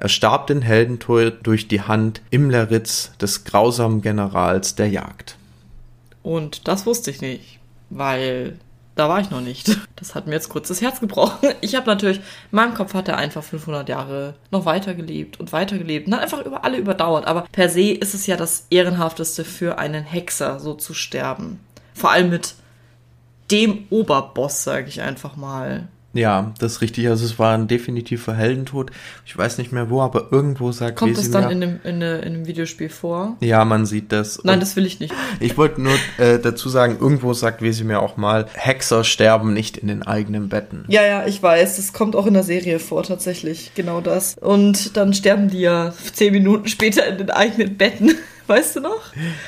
Er 0.01 0.09
starb 0.09 0.47
den 0.47 0.63
Heldentod 0.63 1.41
durch 1.43 1.69
die 1.69 1.83
Hand 1.83 2.23
Imleritz, 2.31 3.13
des 3.21 3.45
grausamen 3.45 4.01
Generals 4.01 4.75
der 4.75 4.89
Jagd. 4.89 5.37
Und 6.23 6.67
das 6.69 6.87
wusste 6.87 7.11
ich 7.11 7.21
nicht, 7.21 7.59
weil 7.91 8.59
da 8.95 9.11
war 9.11 9.21
ich 9.21 9.31
noch 9.31 9.43
nicht. 9.43 9.79
Das 10.01 10.15
hat 10.15 10.27
mir 10.27 10.33
jetzt 10.33 10.49
kurz 10.49 10.69
das 10.69 10.81
Herz 10.81 11.01
gebrochen. 11.01 11.51
Ich 11.61 11.75
habe 11.75 11.87
natürlich, 11.87 12.17
in 12.17 12.25
meinem 12.53 12.73
Kopf 12.73 12.95
hat 12.95 13.09
er 13.09 13.19
einfach 13.19 13.43
500 13.43 13.87
Jahre 13.91 14.33
noch 14.51 14.65
weitergelebt 14.65 15.39
und 15.39 15.53
weitergelebt 15.53 16.07
und 16.07 16.15
hat 16.15 16.23
einfach 16.23 16.43
über 16.47 16.65
alle 16.65 16.79
überdauert. 16.79 17.27
Aber 17.27 17.45
per 17.53 17.69
se 17.69 17.93
ist 17.93 18.15
es 18.15 18.27
ja 18.27 18.39
das 18.39 18.67
Ehrenhafteste 18.71 19.45
für 19.45 19.77
einen 19.77 20.03
Hexer, 20.03 20.59
so 20.59 20.73
zu 20.73 20.95
sterben. 20.95 21.61
Vor 21.93 22.11
allem 22.11 22.31
mit 22.31 22.55
dem 23.51 23.85
Oberboss, 23.91 24.65
sage 24.65 24.89
ich 24.89 25.03
einfach 25.03 25.37
mal. 25.37 25.89
Ja, 26.13 26.53
das 26.59 26.73
ist 26.73 26.81
richtig. 26.81 27.09
Also 27.09 27.25
es 27.25 27.39
war 27.39 27.55
ein 27.55 27.69
definitiver 27.69 28.35
Heldentod. 28.35 28.91
Ich 29.25 29.37
weiß 29.37 29.59
nicht 29.59 29.71
mehr 29.71 29.91
wo, 29.91 30.01
aber 30.01 30.29
irgendwo 30.33 30.73
sagt 30.73 30.97
Kommt 30.97 31.17
es 31.17 31.31
dann 31.31 31.51
in 31.51 31.61
dem, 31.61 31.81
in, 31.85 32.01
de, 32.01 32.25
in 32.25 32.33
dem 32.35 32.47
Videospiel 32.47 32.89
vor? 32.89 33.37
Ja, 33.41 33.65
man 33.65 33.87
sieht 33.87 34.11
das. 34.11 34.43
Nein, 34.43 34.55
Und 34.55 34.61
das 34.61 34.75
will 34.75 34.87
ich 34.87 34.99
nicht. 34.99 35.15
Ich 35.39 35.57
wollte 35.57 35.81
nur 35.81 35.95
äh, 36.19 36.39
dazu 36.39 36.69
sagen, 36.69 36.99
irgendwo 37.01 37.33
sagt 37.33 37.63
Wesimir 37.63 38.01
auch 38.01 38.17
mal, 38.17 38.47
Hexer 38.55 39.05
sterben 39.05 39.53
nicht 39.53 39.77
in 39.77 39.89
den 39.89 40.03
eigenen 40.03 40.49
Betten. 40.49 40.85
Ja, 40.89 41.05
ja, 41.05 41.27
ich 41.27 41.43
weiß. 41.43 41.77
Das 41.77 41.93
kommt 41.93 42.17
auch 42.17 42.27
in 42.27 42.35
der 42.35 42.43
Serie 42.43 42.81
vor, 42.81 43.05
tatsächlich. 43.05 43.73
Genau 43.75 44.01
das. 44.01 44.37
Und 44.41 44.97
dann 44.97 45.15
sterben 45.15 45.49
die 45.49 45.61
ja 45.61 45.93
zehn 46.13 46.33
Minuten 46.33 46.67
später 46.67 47.07
in 47.07 47.19
den 47.19 47.31
eigenen 47.31 47.77
Betten. 47.77 48.15
Weißt 48.51 48.75
du 48.75 48.81
noch? 48.81 49.01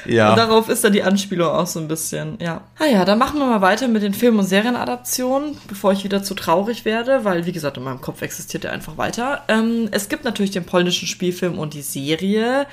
Ja. 0.06 0.30
Und 0.30 0.37
darauf 0.37 0.68
ist 0.68 0.85
dann 0.85 0.92
die 0.92 1.02
Anspielung 1.02 1.49
auch 1.49 1.66
so 1.66 1.80
ein 1.80 1.88
bisschen, 1.88 2.38
ja. 2.40 2.61
Ah 2.78 2.87
ja, 2.87 3.04
dann 3.04 3.18
machen 3.18 3.40
wir 3.40 3.47
mal 3.47 3.61
weiter 3.61 3.88
mit 3.88 4.04
den 4.04 4.14
Film- 4.14 4.38
und 4.38 4.44
Serienadaptionen, 4.44 5.59
bevor 5.66 5.90
ich 5.90 6.04
wieder 6.04 6.23
zu 6.23 6.35
traurig 6.35 6.85
werde, 6.85 7.25
weil, 7.25 7.44
wie 7.44 7.50
gesagt, 7.50 7.76
in 7.76 7.82
meinem 7.82 8.00
Kopf 8.00 8.23
existiert 8.23 8.64
er 8.64 8.71
einfach 8.71 8.99
weiter. 8.99 9.42
Ähm, 9.49 9.88
es 9.90 10.09
gibt 10.09 10.23
natürlich 10.23 10.52
den 10.52 10.64
polnischen 10.64 11.09
Spielfilm 11.09 11.59
und 11.59 11.75
die 11.75 11.82
Serie, 11.82 12.68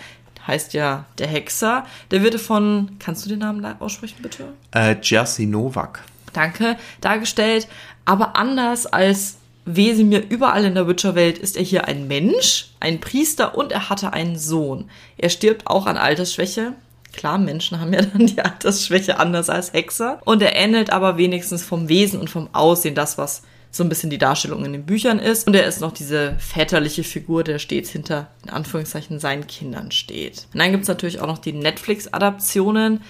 heißt 0.45 0.75
ja 0.75 1.05
Der 1.17 1.25
Hexer. 1.25 1.87
Der 2.11 2.21
wird 2.21 2.39
von, 2.39 2.91
kannst 2.99 3.25
du 3.25 3.29
den 3.29 3.39
Namen 3.39 3.65
aussprechen, 3.79 4.21
bitte? 4.21 4.53
Äh, 4.69 4.97
Jerzy 5.01 5.47
Nowak. 5.47 6.03
Danke, 6.33 6.77
dargestellt, 7.01 7.67
aber 8.05 8.35
anders 8.35 8.85
als 8.85 9.38
Wesemir 9.75 10.23
überall 10.29 10.65
in 10.65 10.75
der 10.75 10.87
Witcher-Welt 10.87 11.37
ist 11.37 11.57
er 11.57 11.63
hier 11.63 11.87
ein 11.87 12.07
Mensch, 12.07 12.71
ein 12.79 12.99
Priester 12.99 13.57
und 13.57 13.71
er 13.71 13.89
hatte 13.89 14.13
einen 14.13 14.37
Sohn. 14.37 14.89
Er 15.17 15.29
stirbt 15.29 15.67
auch 15.67 15.85
an 15.85 15.97
Altersschwäche. 15.97 16.73
Klar, 17.13 17.37
Menschen 17.37 17.79
haben 17.79 17.93
ja 17.93 18.01
dann 18.13 18.27
die 18.27 18.41
Altersschwäche 18.41 19.19
anders 19.19 19.49
als 19.49 19.73
Hexer. 19.73 20.19
Und 20.25 20.41
er 20.41 20.55
ähnelt 20.55 20.91
aber 20.91 21.17
wenigstens 21.17 21.63
vom 21.63 21.89
Wesen 21.89 22.19
und 22.19 22.29
vom 22.29 22.49
Aussehen 22.53 22.95
das, 22.95 23.17
was 23.17 23.43
so 23.71 23.83
ein 23.83 23.89
bisschen 23.89 24.09
die 24.09 24.17
Darstellung 24.17 24.65
in 24.65 24.73
den 24.73 24.85
Büchern 24.85 25.19
ist. 25.19 25.45
Und 25.45 25.55
er 25.55 25.67
ist 25.67 25.81
noch 25.81 25.91
diese 25.91 26.35
väterliche 26.39 27.03
Figur, 27.03 27.43
der 27.43 27.59
stets 27.59 27.91
hinter, 27.91 28.27
in 28.43 28.49
Anführungszeichen, 28.49 29.19
seinen 29.19 29.47
Kindern 29.47 29.91
steht. 29.91 30.47
Und 30.53 30.59
dann 30.59 30.71
gibt's 30.71 30.87
natürlich 30.87 31.19
auch 31.19 31.27
noch 31.27 31.37
die 31.37 31.53
Netflix-Adaptionen. 31.53 33.01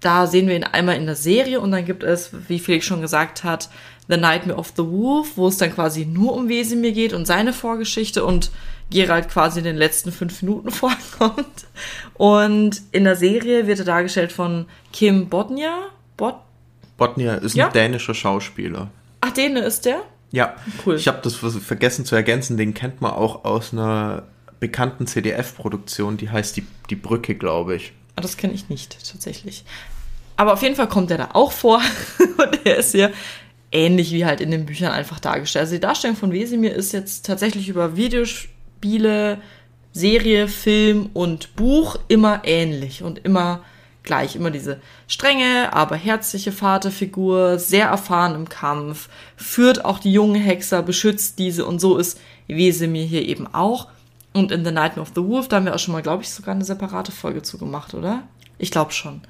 Da 0.00 0.26
sehen 0.26 0.48
wir 0.48 0.56
ihn 0.56 0.64
einmal 0.64 0.96
in 0.96 1.06
der 1.06 1.16
Serie 1.16 1.60
und 1.60 1.70
dann 1.72 1.84
gibt 1.84 2.02
es, 2.02 2.30
wie 2.48 2.58
Felix 2.58 2.86
schon 2.86 3.02
gesagt 3.02 3.44
hat, 3.44 3.68
The 4.08 4.16
Nightmare 4.16 4.58
of 4.58 4.72
the 4.76 4.82
Wolf, 4.82 5.36
wo 5.36 5.48
es 5.48 5.58
dann 5.58 5.72
quasi 5.72 6.04
nur 6.04 6.34
um 6.34 6.48
Wesemir 6.48 6.92
geht 6.92 7.12
und 7.12 7.26
seine 7.26 7.52
Vorgeschichte 7.52 8.24
und 8.24 8.50
Geralt 8.90 9.28
quasi 9.28 9.60
in 9.60 9.64
den 9.64 9.76
letzten 9.76 10.10
fünf 10.10 10.42
Minuten 10.42 10.70
vorkommt. 10.72 11.66
Und 12.14 12.82
in 12.92 13.04
der 13.04 13.16
Serie 13.16 13.66
wird 13.66 13.78
er 13.78 13.84
dargestellt 13.84 14.32
von 14.32 14.66
Kim 14.92 15.28
Bodnia. 15.28 15.78
Bod 16.16 16.36
Bodnia 16.96 17.34
ist 17.34 17.54
ja? 17.54 17.68
ein 17.68 17.72
dänischer 17.72 18.14
Schauspieler. 18.14 18.90
Ach, 19.20 19.30
Däne 19.30 19.60
ist 19.60 19.84
der? 19.84 20.02
Ja, 20.32 20.56
cool. 20.84 20.96
Ich 20.96 21.08
habe 21.08 21.20
das 21.22 21.36
vergessen 21.36 22.04
zu 22.04 22.14
ergänzen, 22.14 22.56
den 22.56 22.74
kennt 22.74 23.00
man 23.00 23.12
auch 23.12 23.44
aus 23.44 23.72
einer 23.72 24.24
bekannten 24.60 25.06
CDF-Produktion, 25.06 26.16
die 26.16 26.30
heißt 26.30 26.56
die, 26.56 26.66
die 26.90 26.96
Brücke, 26.96 27.34
glaube 27.34 27.76
ich. 27.76 27.92
Ah, 28.16 28.20
das 28.20 28.36
kenne 28.36 28.54
ich 28.54 28.68
nicht, 28.68 28.96
tatsächlich. 29.10 29.64
Aber 30.36 30.54
auf 30.54 30.62
jeden 30.62 30.76
Fall 30.76 30.88
kommt 30.88 31.10
er 31.10 31.18
da 31.18 31.28
auch 31.32 31.52
vor 31.52 31.82
und 32.38 32.66
er 32.66 32.76
ist 32.76 32.94
ja 32.94 33.10
ähnlich 33.72 34.12
wie 34.12 34.24
halt 34.24 34.40
in 34.40 34.50
den 34.50 34.66
Büchern 34.66 34.92
einfach 34.92 35.20
dargestellt. 35.20 35.64
Also 35.64 35.74
die 35.74 35.80
Darstellung 35.80 36.16
von 36.16 36.32
Wesemir 36.32 36.74
ist 36.74 36.92
jetzt 36.92 37.26
tatsächlich 37.26 37.68
über 37.68 37.96
Videospiele, 37.96 39.38
Serie, 39.92 40.48
Film 40.48 41.10
und 41.14 41.54
Buch 41.56 41.96
immer 42.08 42.42
ähnlich 42.44 43.02
und 43.02 43.18
immer 43.24 43.62
gleich. 44.02 44.36
Immer 44.36 44.50
diese 44.50 44.80
strenge, 45.06 45.72
aber 45.72 45.96
herzliche 45.96 46.52
Vaterfigur, 46.52 47.58
sehr 47.58 47.88
erfahren 47.88 48.34
im 48.34 48.48
Kampf, 48.48 49.08
führt 49.36 49.84
auch 49.84 49.98
die 49.98 50.12
jungen 50.12 50.40
Hexer, 50.40 50.82
beschützt 50.82 51.38
diese 51.38 51.66
und 51.66 51.80
so 51.80 51.96
ist 51.96 52.20
Wesemir 52.48 53.04
hier 53.04 53.26
eben 53.26 53.46
auch. 53.52 53.88
Und 54.32 54.52
in 54.52 54.64
The 54.64 54.70
Night 54.70 54.96
of 54.98 55.12
the 55.14 55.22
Wolf, 55.22 55.48
da 55.48 55.56
haben 55.56 55.66
wir 55.66 55.74
auch 55.74 55.78
schon 55.78 55.92
mal, 55.92 56.02
glaube 56.02 56.22
ich, 56.22 56.30
sogar 56.30 56.54
eine 56.54 56.64
separate 56.64 57.12
Folge 57.12 57.42
zu 57.42 57.58
gemacht, 57.58 57.94
oder? 57.94 58.22
Ich 58.58 58.70
glaube 58.70 58.92
schon. 58.92 59.22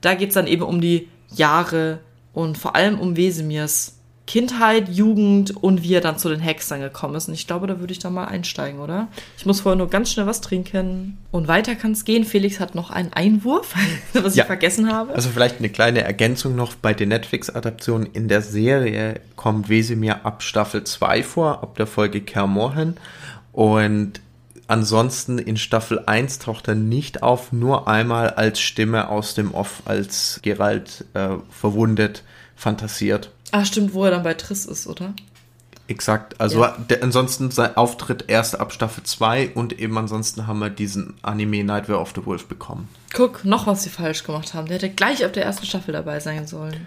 Da 0.00 0.14
geht's 0.14 0.34
dann 0.34 0.46
eben 0.46 0.62
um 0.62 0.80
die 0.80 1.08
Jahre 1.32 2.00
und 2.32 2.58
vor 2.58 2.74
allem 2.74 2.98
um 2.98 3.16
Wesemirs 3.16 4.00
Kindheit, 4.30 4.88
Jugend 4.88 5.56
und 5.56 5.82
wie 5.82 5.92
er 5.92 6.00
dann 6.00 6.16
zu 6.16 6.28
den 6.28 6.38
Hexern 6.38 6.80
gekommen 6.80 7.16
ist. 7.16 7.26
Und 7.26 7.34
ich 7.34 7.48
glaube, 7.48 7.66
da 7.66 7.80
würde 7.80 7.92
ich 7.92 7.98
da 7.98 8.10
mal 8.10 8.26
einsteigen, 8.26 8.78
oder? 8.78 9.08
Ich 9.36 9.44
muss 9.44 9.62
vorher 9.62 9.76
nur 9.76 9.90
ganz 9.90 10.12
schnell 10.12 10.26
was 10.26 10.40
trinken. 10.40 11.18
Und 11.32 11.48
weiter 11.48 11.74
kann 11.74 11.90
es 11.90 12.04
gehen. 12.04 12.24
Felix 12.24 12.60
hat 12.60 12.76
noch 12.76 12.90
einen 12.92 13.12
Einwurf, 13.12 13.74
was 14.12 14.36
ja. 14.36 14.44
ich 14.44 14.46
vergessen 14.46 14.92
habe. 14.92 15.12
Also 15.14 15.30
vielleicht 15.30 15.58
eine 15.58 15.68
kleine 15.68 16.02
Ergänzung 16.02 16.54
noch 16.54 16.76
bei 16.76 16.94
den 16.94 17.08
Netflix-Adaptionen. 17.08 18.06
In 18.12 18.28
der 18.28 18.40
Serie 18.40 19.20
kommt 19.34 19.68
Wesemir 19.68 20.24
ab 20.24 20.44
Staffel 20.44 20.84
2 20.84 21.24
vor, 21.24 21.64
ab 21.64 21.76
der 21.76 21.88
Folge 21.88 22.20
Kermorhen. 22.20 22.98
Und 23.50 24.20
Ansonsten 24.70 25.40
in 25.40 25.56
Staffel 25.56 26.04
1 26.06 26.38
taucht 26.38 26.68
er 26.68 26.76
nicht 26.76 27.24
auf, 27.24 27.50
nur 27.50 27.88
einmal 27.88 28.30
als 28.30 28.60
Stimme 28.60 29.08
aus 29.08 29.34
dem 29.34 29.52
Off, 29.52 29.82
als 29.84 30.38
Geralt 30.44 31.06
äh, 31.14 31.30
verwundet 31.50 32.22
fantasiert. 32.54 33.32
Ah, 33.50 33.64
stimmt, 33.64 33.94
wo 33.94 34.04
er 34.04 34.12
dann 34.12 34.22
bei 34.22 34.34
Triss 34.34 34.66
ist, 34.66 34.86
oder? 34.86 35.12
Exakt. 35.88 36.40
Also 36.40 36.60
ja. 36.60 36.76
der, 36.88 37.02
ansonsten 37.02 37.50
sein 37.50 37.76
Auftritt 37.76 38.26
erst 38.28 38.60
ab 38.60 38.72
Staffel 38.72 39.02
2 39.02 39.54
und 39.56 39.76
eben 39.76 39.98
ansonsten 39.98 40.46
haben 40.46 40.60
wir 40.60 40.70
diesen 40.70 41.14
Anime 41.22 41.64
Nightmare 41.64 42.00
of 42.00 42.12
the 42.14 42.24
Wolf 42.24 42.46
bekommen. 42.46 42.88
Guck, 43.12 43.44
noch 43.44 43.66
was 43.66 43.82
sie 43.82 43.90
falsch 43.90 44.22
gemacht 44.22 44.54
haben. 44.54 44.68
Der 44.68 44.76
hätte 44.76 44.90
gleich 44.90 45.24
ab 45.24 45.32
der 45.32 45.46
ersten 45.46 45.66
Staffel 45.66 45.90
dabei 45.90 46.20
sein 46.20 46.46
sollen 46.46 46.86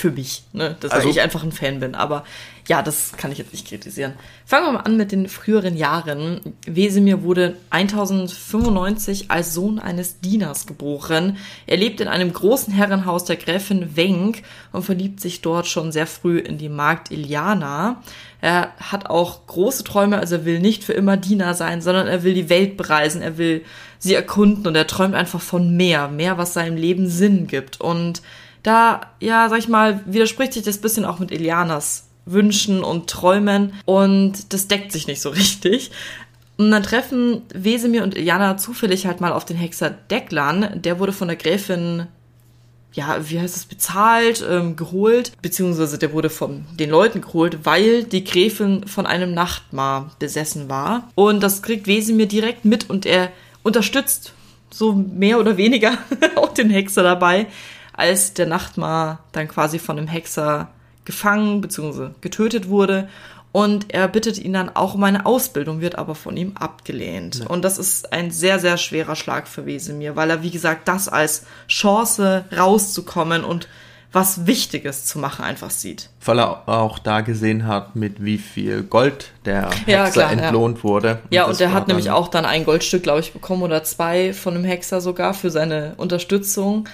für 0.00 0.10
mich, 0.10 0.44
ne? 0.52 0.76
dass 0.80 0.92
also, 0.92 1.08
ich 1.10 1.20
einfach 1.20 1.42
ein 1.42 1.52
Fan 1.52 1.78
bin. 1.78 1.94
Aber 1.94 2.24
ja, 2.66 2.82
das 2.82 3.12
kann 3.16 3.32
ich 3.32 3.38
jetzt 3.38 3.52
nicht 3.52 3.68
kritisieren. 3.68 4.14
Fangen 4.46 4.66
wir 4.66 4.72
mal 4.72 4.80
an 4.80 4.96
mit 4.96 5.12
den 5.12 5.28
früheren 5.28 5.76
Jahren. 5.76 6.40
Wesemir 6.66 7.22
wurde 7.22 7.56
1095 7.68 9.30
als 9.30 9.52
Sohn 9.52 9.78
eines 9.78 10.20
Dieners 10.20 10.66
geboren. 10.66 11.36
Er 11.66 11.76
lebt 11.76 12.00
in 12.00 12.08
einem 12.08 12.32
großen 12.32 12.72
Herrenhaus 12.72 13.24
der 13.24 13.36
Gräfin 13.36 13.96
Wenk 13.96 14.42
und 14.72 14.84
verliebt 14.84 15.20
sich 15.20 15.42
dort 15.42 15.66
schon 15.66 15.92
sehr 15.92 16.06
früh 16.06 16.38
in 16.38 16.56
die 16.56 16.68
Magd 16.70 17.10
Iliana. 17.10 18.02
Er 18.40 18.72
hat 18.80 19.10
auch 19.10 19.46
große 19.46 19.84
Träume, 19.84 20.18
also 20.18 20.36
er 20.36 20.44
will 20.46 20.60
nicht 20.60 20.82
für 20.82 20.94
immer 20.94 21.18
Diener 21.18 21.52
sein, 21.52 21.82
sondern 21.82 22.06
er 22.06 22.22
will 22.22 22.32
die 22.32 22.48
Welt 22.48 22.78
bereisen, 22.78 23.20
er 23.20 23.36
will 23.36 23.64
sie 23.98 24.14
erkunden 24.14 24.66
und 24.66 24.76
er 24.76 24.86
träumt 24.86 25.14
einfach 25.14 25.42
von 25.42 25.76
mehr, 25.76 26.08
mehr, 26.08 26.38
was 26.38 26.54
seinem 26.54 26.76
Leben 26.76 27.06
Sinn 27.08 27.46
gibt. 27.46 27.80
Und 27.80 28.22
da, 28.62 29.02
ja, 29.20 29.48
sag 29.48 29.58
ich 29.58 29.68
mal, 29.68 30.00
widerspricht 30.06 30.52
sich 30.52 30.62
das 30.62 30.78
bisschen 30.78 31.04
auch 31.04 31.18
mit 31.18 31.32
Elianas 31.32 32.06
Wünschen 32.26 32.84
und 32.84 33.08
Träumen 33.08 33.72
und 33.84 34.52
das 34.52 34.68
deckt 34.68 34.92
sich 34.92 35.06
nicht 35.06 35.20
so 35.20 35.28
richtig. 35.30 35.90
Und 36.60 36.70
dann 36.72 36.82
treffen 36.82 37.40
Wesemir 37.54 38.02
und 38.02 38.14
Iliana 38.14 38.58
zufällig 38.58 39.06
halt 39.06 39.22
mal 39.22 39.32
auf 39.32 39.46
den 39.46 39.56
Hexer 39.56 39.88
Deklan. 39.88 40.82
Der 40.82 40.98
wurde 40.98 41.14
von 41.14 41.28
der 41.28 41.38
Gräfin, 41.38 42.06
ja, 42.92 43.16
wie 43.30 43.40
heißt 43.40 43.56
es, 43.56 43.64
bezahlt, 43.64 44.44
ähm, 44.46 44.76
geholt, 44.76 45.32
beziehungsweise 45.40 45.96
der 45.96 46.12
wurde 46.12 46.28
von 46.28 46.66
den 46.78 46.90
Leuten 46.90 47.22
geholt, 47.22 47.60
weil 47.64 48.04
die 48.04 48.24
Gräfin 48.24 48.86
von 48.86 49.06
einem 49.06 49.32
Nachtmar 49.32 50.10
besessen 50.18 50.68
war. 50.68 51.08
Und 51.14 51.42
das 51.42 51.62
kriegt 51.62 51.86
Wesemir 51.86 52.26
direkt 52.26 52.66
mit 52.66 52.90
und 52.90 53.06
er 53.06 53.32
unterstützt 53.62 54.34
so 54.68 54.92
mehr 54.92 55.40
oder 55.40 55.56
weniger 55.56 55.96
auch 56.36 56.52
den 56.52 56.68
Hexer 56.68 57.02
dabei, 57.02 57.46
als 58.00 58.34
der 58.34 58.46
Nachtmar 58.46 59.20
dann 59.32 59.46
quasi 59.46 59.78
von 59.78 59.96
dem 59.96 60.08
Hexer 60.08 60.68
gefangen 61.04 61.60
bzw. 61.60 62.10
getötet 62.20 62.68
wurde. 62.68 63.08
Und 63.52 63.92
er 63.92 64.06
bittet 64.06 64.38
ihn 64.38 64.52
dann 64.52 64.74
auch 64.74 64.94
um 64.94 65.02
eine 65.02 65.26
Ausbildung, 65.26 65.80
wird 65.80 65.98
aber 65.98 66.14
von 66.14 66.36
ihm 66.36 66.52
abgelehnt. 66.56 67.40
Ja. 67.40 67.46
Und 67.46 67.62
das 67.62 67.78
ist 67.78 68.12
ein 68.12 68.30
sehr, 68.30 68.60
sehr 68.60 68.76
schwerer 68.76 69.16
Schlag 69.16 69.48
für 69.48 69.66
Wesemir, 69.66 70.14
weil 70.14 70.30
er, 70.30 70.42
wie 70.42 70.52
gesagt, 70.52 70.86
das 70.86 71.08
als 71.08 71.46
Chance 71.68 72.44
rauszukommen 72.56 73.42
und 73.44 73.68
was 74.12 74.46
Wichtiges 74.46 75.04
zu 75.04 75.18
machen 75.18 75.44
einfach 75.44 75.70
sieht. 75.70 76.10
Weil 76.24 76.40
er 76.40 76.68
auch 76.68 76.98
da 76.98 77.20
gesehen 77.20 77.66
hat, 77.66 77.96
mit 77.96 78.24
wie 78.24 78.38
viel 78.38 78.82
Gold 78.82 79.32
der 79.44 79.70
Hexer 79.70 79.90
ja, 79.90 80.10
klar, 80.10 80.32
entlohnt 80.32 80.78
ja. 80.78 80.84
wurde. 80.84 81.10
Und 81.24 81.34
ja, 81.34 81.44
und 81.44 81.60
der 81.60 81.72
hat 81.72 81.88
nämlich 81.88 82.10
auch 82.10 82.28
dann 82.28 82.44
ein 82.44 82.64
Goldstück, 82.64 83.02
glaube 83.02 83.20
ich, 83.20 83.32
bekommen 83.32 83.62
oder 83.62 83.84
zwei 83.84 84.32
von 84.32 84.54
dem 84.54 84.64
Hexer 84.64 85.00
sogar 85.00 85.34
für 85.34 85.50
seine 85.50 85.94
Unterstützung. 85.96 86.88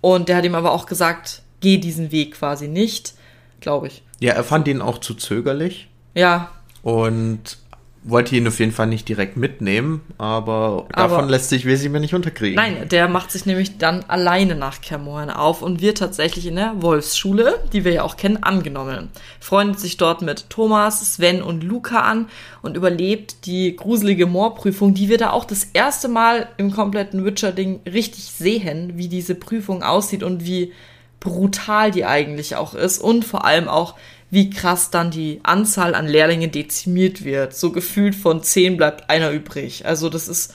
Und 0.00 0.28
der 0.28 0.36
hat 0.36 0.44
ihm 0.44 0.54
aber 0.54 0.72
auch 0.72 0.86
gesagt, 0.86 1.42
geh 1.60 1.78
diesen 1.78 2.10
Weg 2.12 2.34
quasi 2.34 2.68
nicht, 2.68 3.14
glaube 3.60 3.88
ich. 3.88 4.02
Ja, 4.20 4.32
er 4.34 4.44
fand 4.44 4.68
ihn 4.68 4.82
auch 4.82 4.98
zu 4.98 5.14
zögerlich. 5.14 5.88
Ja. 6.14 6.50
Und 6.82 7.58
wollte 8.02 8.34
ihn 8.34 8.48
auf 8.48 8.58
jeden 8.58 8.72
Fall 8.72 8.86
nicht 8.86 9.08
direkt 9.08 9.36
mitnehmen, 9.36 10.00
aber, 10.16 10.86
aber 10.92 11.08
davon 11.08 11.28
lässt 11.28 11.50
sich 11.50 11.66
Wesimir 11.66 12.00
nicht 12.00 12.14
unterkriegen. 12.14 12.56
Nein, 12.56 12.88
der 12.88 13.08
macht 13.08 13.30
sich 13.30 13.44
nämlich 13.44 13.76
dann 13.76 14.04
alleine 14.08 14.56
nach 14.56 14.80
Kermoren 14.80 15.28
auf 15.28 15.60
und 15.60 15.82
wird 15.82 15.98
tatsächlich 15.98 16.46
in 16.46 16.56
der 16.56 16.80
Wolfsschule, 16.80 17.62
die 17.74 17.84
wir 17.84 17.92
ja 17.92 18.02
auch 18.02 18.16
kennen, 18.16 18.42
angenommen. 18.42 19.10
Freundet 19.38 19.80
sich 19.80 19.98
dort 19.98 20.22
mit 20.22 20.48
Thomas, 20.48 21.14
Sven 21.14 21.42
und 21.42 21.62
Luca 21.62 22.00
an 22.00 22.28
und 22.62 22.74
überlebt 22.74 23.44
die 23.44 23.76
gruselige 23.76 24.24
Moorprüfung, 24.26 24.94
die 24.94 25.10
wir 25.10 25.18
da 25.18 25.30
auch 25.30 25.44
das 25.44 25.64
erste 25.64 26.08
Mal 26.08 26.48
im 26.56 26.70
kompletten 26.70 27.26
Witcher-Ding 27.26 27.80
richtig 27.92 28.24
sehen, 28.24 28.92
wie 28.96 29.08
diese 29.08 29.34
Prüfung 29.34 29.82
aussieht 29.82 30.22
und 30.22 30.46
wie 30.46 30.72
brutal 31.20 31.90
die 31.90 32.06
eigentlich 32.06 32.56
auch 32.56 32.74
ist 32.74 32.98
und 32.98 33.26
vor 33.26 33.44
allem 33.44 33.68
auch, 33.68 33.94
wie 34.30 34.50
krass 34.50 34.90
dann 34.90 35.10
die 35.10 35.40
Anzahl 35.42 35.94
an 35.94 36.06
Lehrlingen 36.06 36.50
dezimiert 36.50 37.24
wird. 37.24 37.54
So 37.54 37.72
gefühlt 37.72 38.14
von 38.14 38.42
zehn 38.42 38.76
bleibt 38.76 39.10
einer 39.10 39.30
übrig. 39.30 39.86
Also 39.86 40.08
das 40.08 40.28
ist, 40.28 40.54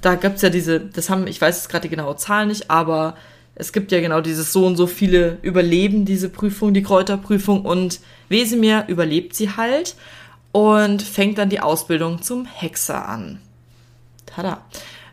da 0.00 0.14
gibt's 0.14 0.42
ja 0.42 0.48
diese, 0.50 0.80
das 0.80 1.10
haben, 1.10 1.26
ich 1.26 1.40
weiß 1.40 1.56
jetzt 1.56 1.68
gerade 1.68 1.82
die 1.82 1.94
genaue 1.94 2.16
Zahl 2.16 2.46
nicht, 2.46 2.70
aber 2.70 3.16
es 3.54 3.72
gibt 3.72 3.92
ja 3.92 4.00
genau 4.00 4.22
dieses 4.22 4.52
so 4.52 4.66
und 4.66 4.76
so 4.76 4.86
viele 4.86 5.38
überleben 5.42 6.06
diese 6.06 6.30
Prüfung, 6.30 6.72
die 6.72 6.82
Kräuterprüfung 6.82 7.66
und 7.66 8.00
Wesemir 8.30 8.84
überlebt 8.88 9.34
sie 9.34 9.56
halt 9.56 9.96
und 10.52 11.02
fängt 11.02 11.36
dann 11.36 11.50
die 11.50 11.60
Ausbildung 11.60 12.22
zum 12.22 12.46
Hexer 12.46 13.06
an. 13.06 13.40
Tada. 14.24 14.64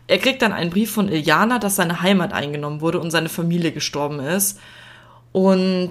Er 0.06 0.18
kriegt 0.18 0.40
dann 0.40 0.54
einen 0.54 0.70
Brief 0.70 0.90
von 0.90 1.08
Iljana, 1.08 1.58
dass 1.58 1.76
seine 1.76 2.00
Heimat 2.00 2.32
eingenommen 2.32 2.80
wurde 2.80 2.98
und 2.98 3.10
seine 3.10 3.28
Familie 3.28 3.72
gestorben 3.72 4.20
ist. 4.20 4.58
Und 5.32 5.90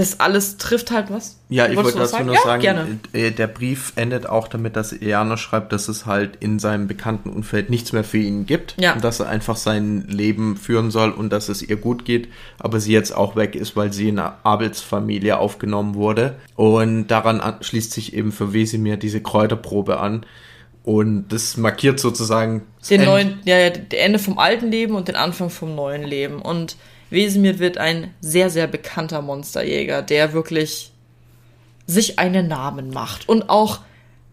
das 0.00 0.18
alles 0.18 0.56
trifft 0.56 0.90
halt 0.90 1.10
was. 1.10 1.36
Ja, 1.50 1.68
ich 1.68 1.76
wollte 1.76 1.98
dazu 1.98 2.22
nur 2.24 2.34
ja, 2.34 2.40
sagen, 2.40 2.62
gerne. 2.62 2.98
Äh, 3.12 3.30
der 3.30 3.46
Brief 3.46 3.92
endet 3.96 4.26
auch 4.26 4.48
damit, 4.48 4.74
dass 4.74 4.92
Iana 4.92 5.36
schreibt, 5.36 5.72
dass 5.72 5.88
es 5.88 6.06
halt 6.06 6.36
in 6.40 6.58
seinem 6.58 6.88
bekannten 6.88 7.28
Umfeld 7.28 7.68
nichts 7.68 7.92
mehr 7.92 8.02
für 8.02 8.18
ihn 8.18 8.46
gibt. 8.46 8.76
Ja. 8.80 8.94
Und 8.94 9.04
dass 9.04 9.20
er 9.20 9.28
einfach 9.28 9.56
sein 9.56 10.06
Leben 10.08 10.56
führen 10.56 10.90
soll 10.90 11.10
und 11.10 11.30
dass 11.32 11.50
es 11.50 11.62
ihr 11.62 11.76
gut 11.76 12.06
geht, 12.06 12.28
aber 12.58 12.80
sie 12.80 12.92
jetzt 12.92 13.14
auch 13.14 13.36
weg 13.36 13.54
ist, 13.54 13.76
weil 13.76 13.92
sie 13.92 14.08
in 14.08 14.18
einer 14.18 14.38
Abelsfamilie 14.42 15.38
aufgenommen 15.38 15.94
wurde. 15.94 16.36
Und 16.56 17.08
daran 17.08 17.42
schließt 17.60 17.92
sich 17.92 18.14
eben 18.14 18.32
für 18.32 18.54
Wesimir 18.54 18.96
diese 18.96 19.20
Kräuterprobe 19.20 20.00
an. 20.00 20.24
Und 20.82 21.28
das 21.28 21.58
markiert 21.58 22.00
sozusagen 22.00 22.62
den 22.88 23.04
neuen, 23.04 23.40
ja, 23.44 23.58
ja, 23.58 23.68
der 23.68 24.02
Ende 24.02 24.18
vom 24.18 24.38
alten 24.38 24.70
Leben 24.70 24.94
und 24.94 25.08
den 25.08 25.16
Anfang 25.16 25.50
vom 25.50 25.74
neuen 25.74 26.04
Leben. 26.04 26.40
Und 26.40 26.76
Wesemir 27.10 27.58
wird 27.58 27.78
ein 27.78 28.14
sehr, 28.20 28.50
sehr 28.50 28.66
bekannter 28.66 29.20
Monsterjäger, 29.20 30.02
der 30.02 30.32
wirklich 30.32 30.92
sich 31.86 32.18
einen 32.18 32.48
Namen 32.48 32.90
macht 32.90 33.28
und 33.28 33.50
auch 33.50 33.80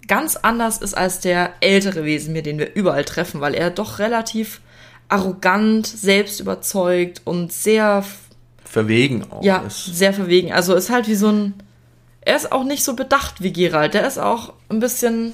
ganz 0.07 0.35
anders 0.37 0.77
ist 0.77 0.95
als 0.95 1.19
der 1.19 1.53
ältere 1.59 2.05
Wesemir, 2.05 2.43
den 2.43 2.59
wir 2.59 2.73
überall 2.75 3.03
treffen, 3.03 3.41
weil 3.41 3.55
er 3.55 3.71
doch 3.71 3.99
relativ 3.99 4.61
arrogant, 5.09 5.87
selbstüberzeugt 5.87 7.21
und 7.25 7.51
sehr 7.51 8.05
verwegen 8.63 9.25
auch 9.31 9.43
ja, 9.43 9.59
ist. 9.59 9.85
sehr 9.85 10.13
verwegen. 10.13 10.53
Also 10.53 10.75
ist 10.75 10.89
halt 10.89 11.07
wie 11.07 11.15
so 11.15 11.29
ein 11.29 11.53
er 12.21 12.35
ist 12.35 12.51
auch 12.51 12.65
nicht 12.65 12.83
so 12.83 12.93
bedacht 12.93 13.41
wie 13.41 13.53
Gerald, 13.53 13.93
der 13.93 14.05
ist 14.05 14.17
auch 14.17 14.53
ein 14.69 14.79
bisschen 14.79 15.33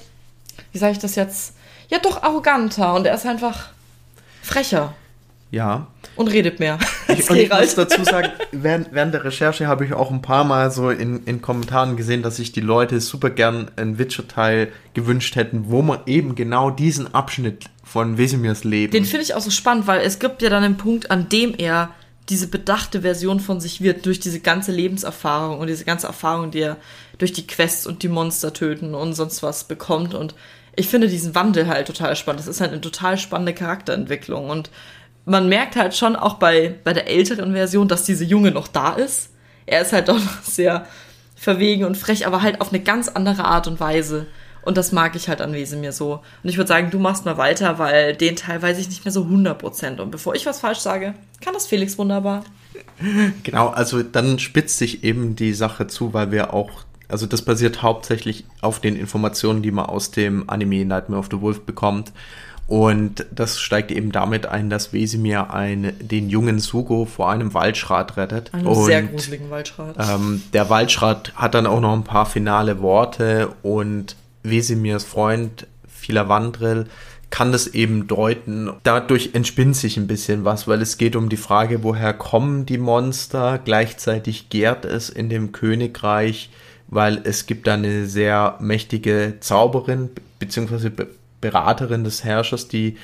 wie 0.72 0.78
sage 0.78 0.92
ich 0.92 0.98
das 0.98 1.16
jetzt? 1.16 1.54
Ja, 1.88 1.98
doch 1.98 2.22
arroganter 2.22 2.94
und 2.94 3.06
er 3.06 3.14
ist 3.14 3.26
einfach 3.26 3.68
frecher. 4.42 4.94
Ja. 5.50 5.88
Und 6.16 6.28
redet 6.28 6.60
mehr. 6.60 6.78
Ich, 7.18 7.30
und 7.30 7.36
ich 7.36 7.50
muss 7.50 7.74
dazu 7.74 8.04
sagen, 8.04 8.30
während, 8.52 8.92
während 8.92 9.14
der 9.14 9.24
Recherche 9.24 9.66
habe 9.66 9.84
ich 9.84 9.92
auch 9.92 10.10
ein 10.10 10.22
paar 10.22 10.44
Mal 10.44 10.70
so 10.70 10.90
in, 10.90 11.24
in 11.24 11.42
Kommentaren 11.42 11.96
gesehen, 11.96 12.22
dass 12.22 12.36
sich 12.36 12.52
die 12.52 12.60
Leute 12.60 13.00
super 13.00 13.30
gern 13.30 13.70
ein 13.76 13.98
Witcher-Teil 13.98 14.72
gewünscht 14.94 15.36
hätten, 15.36 15.64
wo 15.68 15.82
man 15.82 16.00
eben 16.06 16.34
genau 16.34 16.70
diesen 16.70 17.14
Abschnitt 17.14 17.64
von 17.82 18.18
Wesimirs 18.18 18.64
Leben. 18.64 18.92
Den 18.92 19.04
finde 19.04 19.24
ich 19.24 19.34
auch 19.34 19.40
so 19.40 19.50
spannend, 19.50 19.86
weil 19.86 20.00
es 20.00 20.18
gibt 20.18 20.42
ja 20.42 20.50
dann 20.50 20.64
einen 20.64 20.76
Punkt, 20.76 21.10
an 21.10 21.28
dem 21.28 21.54
er 21.56 21.90
diese 22.28 22.48
bedachte 22.48 23.02
Version 23.02 23.38
von 23.38 23.60
sich 23.60 23.82
wird, 23.82 24.06
durch 24.06 24.18
diese 24.18 24.40
ganze 24.40 24.72
Lebenserfahrung 24.72 25.58
und 25.58 25.66
diese 25.66 25.84
ganze 25.84 26.06
Erfahrung, 26.06 26.50
die 26.50 26.60
er 26.60 26.78
durch 27.18 27.32
die 27.32 27.46
Quests 27.46 27.86
und 27.86 28.02
die 28.02 28.08
Monster 28.08 28.52
töten 28.52 28.94
und 28.94 29.12
sonst 29.12 29.42
was 29.42 29.64
bekommt. 29.64 30.14
Und 30.14 30.34
ich 30.74 30.88
finde 30.88 31.08
diesen 31.08 31.34
Wandel 31.34 31.68
halt 31.68 31.86
total 31.86 32.16
spannend. 32.16 32.40
Das 32.40 32.48
ist 32.48 32.60
halt 32.60 32.72
eine 32.72 32.80
total 32.80 33.18
spannende 33.18 33.52
Charakterentwicklung. 33.52 34.48
Und 34.48 34.70
man 35.24 35.48
merkt 35.48 35.76
halt 35.76 35.94
schon 35.94 36.16
auch 36.16 36.34
bei, 36.34 36.74
bei 36.84 36.92
der 36.92 37.08
älteren 37.08 37.52
Version, 37.52 37.88
dass 37.88 38.04
diese 38.04 38.24
Junge 38.24 38.50
noch 38.50 38.68
da 38.68 38.94
ist. 38.94 39.30
Er 39.66 39.82
ist 39.82 39.92
halt 39.92 40.08
doch 40.08 40.18
noch 40.18 40.42
sehr 40.42 40.86
verwegen 41.36 41.84
und 41.84 41.96
frech, 41.96 42.26
aber 42.26 42.42
halt 42.42 42.60
auf 42.60 42.70
eine 42.70 42.82
ganz 42.82 43.08
andere 43.08 43.44
Art 43.44 43.66
und 43.66 43.80
Weise. 43.80 44.26
Und 44.62 44.78
das 44.78 44.92
mag 44.92 45.14
ich 45.14 45.28
halt 45.28 45.42
an 45.42 45.52
Wesemir 45.52 45.92
so. 45.92 46.22
Und 46.42 46.48
ich 46.48 46.56
würde 46.56 46.68
sagen, 46.68 46.90
du 46.90 46.98
machst 46.98 47.26
mal 47.26 47.36
weiter, 47.36 47.78
weil 47.78 48.14
den 48.14 48.34
Teil 48.34 48.62
weiß 48.62 48.78
ich 48.78 48.88
nicht 48.88 49.04
mehr 49.04 49.12
so 49.12 49.24
100%. 49.24 50.00
Und 50.00 50.10
bevor 50.10 50.34
ich 50.34 50.46
was 50.46 50.60
falsch 50.60 50.78
sage, 50.78 51.14
kann 51.42 51.52
das 51.52 51.66
Felix 51.66 51.98
wunderbar. 51.98 52.44
Genau, 53.42 53.68
also 53.68 54.02
dann 54.02 54.38
spitzt 54.38 54.78
sich 54.78 55.04
eben 55.04 55.36
die 55.36 55.52
Sache 55.52 55.86
zu, 55.86 56.14
weil 56.14 56.30
wir 56.30 56.54
auch, 56.54 56.70
also 57.08 57.26
das 57.26 57.42
basiert 57.42 57.82
hauptsächlich 57.82 58.44
auf 58.60 58.80
den 58.80 58.96
Informationen, 58.96 59.62
die 59.62 59.70
man 59.70 59.86
aus 59.86 60.10
dem 60.10 60.48
Anime 60.48 60.84
Nightmare 60.84 61.20
of 61.20 61.28
the 61.30 61.40
Wolf 61.40 61.62
bekommt. 61.62 62.12
Und 62.66 63.26
das 63.30 63.60
steigt 63.60 63.90
eben 63.90 64.10
damit 64.10 64.46
ein, 64.46 64.70
dass 64.70 64.92
Wesemir 64.92 65.52
ein, 65.52 65.92
den 66.00 66.30
jungen 66.30 66.58
Sugo 66.60 67.04
vor 67.04 67.30
einem 67.30 67.52
Waldschrat 67.52 68.16
rettet. 68.16 68.54
Einen 68.54 68.66
und, 68.66 68.84
sehr 68.86 69.02
gruseligen 69.02 69.50
Waldschrat. 69.50 69.96
Ähm, 69.98 70.42
der 70.52 70.70
Waldschrat 70.70 71.34
hat 71.34 71.54
dann 71.54 71.66
auch 71.66 71.80
noch 71.80 71.92
ein 71.92 72.04
paar 72.04 72.26
finale 72.26 72.80
Worte 72.80 73.50
und 73.62 74.16
Wesemirs 74.42 75.04
Freund 75.04 75.66
Filavandrel 75.86 76.86
kann 77.30 77.50
das 77.50 77.66
eben 77.66 78.06
deuten. 78.06 78.70
Dadurch 78.84 79.30
entspinnt 79.32 79.76
sich 79.76 79.96
ein 79.96 80.06
bisschen 80.06 80.44
was, 80.44 80.68
weil 80.68 80.80
es 80.80 80.98
geht 80.98 81.16
um 81.16 81.28
die 81.28 81.36
Frage, 81.36 81.82
woher 81.82 82.14
kommen 82.14 82.64
die 82.64 82.78
Monster. 82.78 83.58
Gleichzeitig 83.58 84.50
gärt 84.50 84.84
es 84.84 85.10
in 85.10 85.28
dem 85.28 85.50
Königreich, 85.50 86.50
weil 86.86 87.20
es 87.24 87.46
gibt 87.46 87.66
da 87.66 87.74
eine 87.74 88.06
sehr 88.06 88.56
mächtige 88.60 89.38
Zauberin 89.40 90.10
beziehungsweise 90.38 90.92
Beraterin 91.44 92.04
des 92.04 92.24
Herrschers, 92.24 92.68
die 92.68 92.96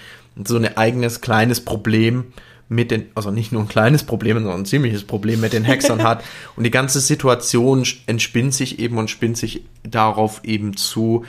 so 0.45 0.57
ein 0.57 0.77
eigenes 0.77 1.21
kleines 1.21 1.63
Problem 1.63 2.33
mit 2.71 2.91
den, 2.91 3.07
also 3.15 3.31
nicht 3.31 3.53
nur 3.53 3.63
ein 3.63 3.69
kleines 3.69 4.05
Problem, 4.05 4.39
sondern 4.39 4.61
ein 4.61 4.65
ziemliches 4.65 5.05
Problem 5.05 5.41
mit 5.41 5.53
den 5.53 5.65
Hexern 5.65 6.03
hat. 6.03 6.25
Und 6.57 6.65
die 6.65 6.71
ganze 6.71 7.01
Situation 7.01 7.85
entspinnt 8.07 8.55
sich 8.55 8.79
eben 8.79 8.97
und 8.97 9.11
spinnt 9.11 9.37
sich 9.37 9.65
darauf 9.83 10.41
eben 10.45 10.77
zu, 10.77 11.25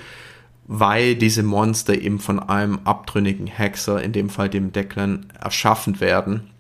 weil 0.68 1.16
diese 1.16 1.44
Monster 1.44 1.96
eben 1.96 2.20
von 2.20 2.40
einem 2.40 2.80
abtrünnigen 2.86 3.48
Hexer, 3.48 4.02
in 4.02 4.14
dem 4.14 4.30
Fall 4.30 4.50
dem 4.50 4.72
Declan, 4.72 5.26
erschaffen 5.38 6.00
werden. 6.00 6.52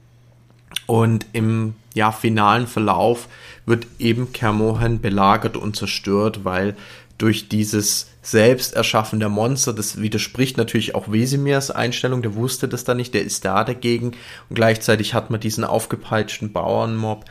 Und 0.87 1.27
im 1.31 1.75
ja, 1.93 2.11
finalen 2.11 2.67
Verlauf 2.67 3.27
wird 3.65 3.85
eben 3.99 4.33
Kermohan 4.33 4.99
belagert 4.99 5.57
und 5.57 5.75
zerstört, 5.75 6.43
weil 6.43 6.75
durch 7.21 7.49
dieses 7.49 8.07
Selbsterschaffen 8.23 9.19
der 9.19 9.29
Monster, 9.29 9.73
das 9.73 10.01
widerspricht 10.01 10.57
natürlich 10.57 10.95
auch 10.95 11.11
Wesimirs 11.11 11.69
Einstellung, 11.69 12.23
der 12.23 12.33
wusste 12.33 12.67
das 12.67 12.83
da 12.83 12.95
nicht, 12.95 13.13
der 13.13 13.21
ist 13.21 13.45
da 13.45 13.63
dagegen 13.63 14.13
und 14.49 14.55
gleichzeitig 14.55 15.13
hat 15.13 15.29
man 15.29 15.39
diesen 15.39 15.63
aufgepeitschten 15.63 16.51
Bauernmob, 16.51 17.25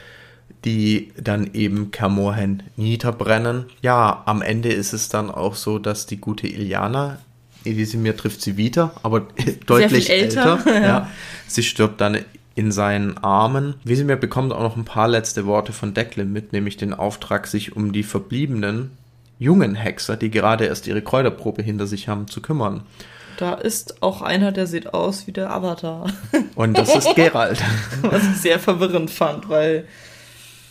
die 0.65 1.13
dann 1.21 1.55
eben 1.55 1.91
Kermohen 1.91 2.63
niederbrennen. 2.77 3.65
Ja, 3.83 4.23
am 4.27 4.43
Ende 4.43 4.69
ist 4.69 4.93
es 4.93 5.09
dann 5.09 5.29
auch 5.29 5.57
so, 5.57 5.81
dass 5.81 6.07
die 6.07 6.19
gute 6.19 6.47
Iliana, 6.47 7.19
Wesemir 7.65 8.17
trifft 8.17 8.43
sie 8.43 8.57
wieder, 8.57 8.93
aber 9.03 9.27
deutlich 9.67 10.09
älter. 10.09 10.61
älter 10.65 10.83
ja. 10.83 11.11
Sie 11.49 11.65
stirbt 11.65 12.01
dann 12.01 12.19
in 12.55 12.71
seinen 12.71 13.19
Armen. 13.19 13.75
Wesemir 13.83 14.17
bekommt 14.17 14.53
auch 14.53 14.63
noch 14.63 14.77
ein 14.77 14.85
paar 14.85 15.09
letzte 15.09 15.47
Worte 15.47 15.73
von 15.73 15.95
Declan 15.95 16.33
mit, 16.33 16.53
nämlich 16.53 16.77
den 16.77 16.95
Auftrag, 16.95 17.49
sich 17.49 17.75
um 17.75 17.93
die 17.93 18.03
Verbliebenen 18.03 18.91
jungen 19.41 19.75
Hexer, 19.75 20.17
die 20.17 20.31
gerade 20.31 20.67
erst 20.67 20.87
ihre 20.87 21.03
Kräuterprobe 21.03 21.63
hinter 21.63 21.89
sich 21.89 22.07
haben, 22.07 22.29
zu 22.29 22.41
kümmern. 22.41 22.83
Da 23.39 23.55
ist 23.55 24.03
auch 24.03 24.21
einer, 24.21 24.53
der 24.53 24.67
sieht 24.67 24.93
aus 24.93 25.27
wie 25.27 25.33
der 25.33 25.51
Avatar. 25.51 26.13
Und 26.55 26.77
das 26.77 26.95
ist 26.95 27.17
Gerald. 27.17 27.61
Was 28.03 28.23
ich 28.23 28.37
sehr 28.37 28.59
verwirrend 28.59 29.11
fand, 29.11 29.49
weil 29.49 29.87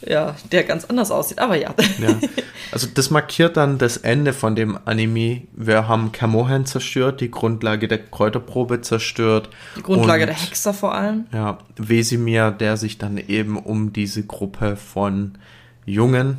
ja, 0.07 0.35
der 0.51 0.63
ganz 0.63 0.85
anders 0.85 1.11
aussieht, 1.11 1.39
aber 1.39 1.55
ja. 1.55 1.73
Ja. 1.99 2.15
Also 2.71 2.87
das 2.93 3.09
markiert 3.09 3.57
dann 3.57 3.79
das 3.79 3.97
Ende 3.97 4.31
von 4.31 4.55
dem 4.55 4.77
Anime. 4.85 5.41
Wir 5.53 5.87
haben 5.87 6.11
Kamohan 6.11 6.67
zerstört, 6.67 7.19
die 7.19 7.31
Grundlage 7.31 7.87
der 7.87 7.97
Kräuterprobe 7.97 8.81
zerstört. 8.81 9.49
Die 9.75 9.81
Grundlage 9.81 10.25
und, 10.25 10.27
der 10.27 10.35
Hexer 10.35 10.75
vor 10.75 10.93
allem. 10.93 11.25
Ja, 11.33 11.57
Wesimir, 11.77 12.51
der 12.51 12.77
sich 12.77 12.99
dann 12.99 13.17
eben 13.17 13.57
um 13.57 13.91
diese 13.91 14.23
Gruppe 14.23 14.75
von 14.75 15.39
Jungen 15.87 16.37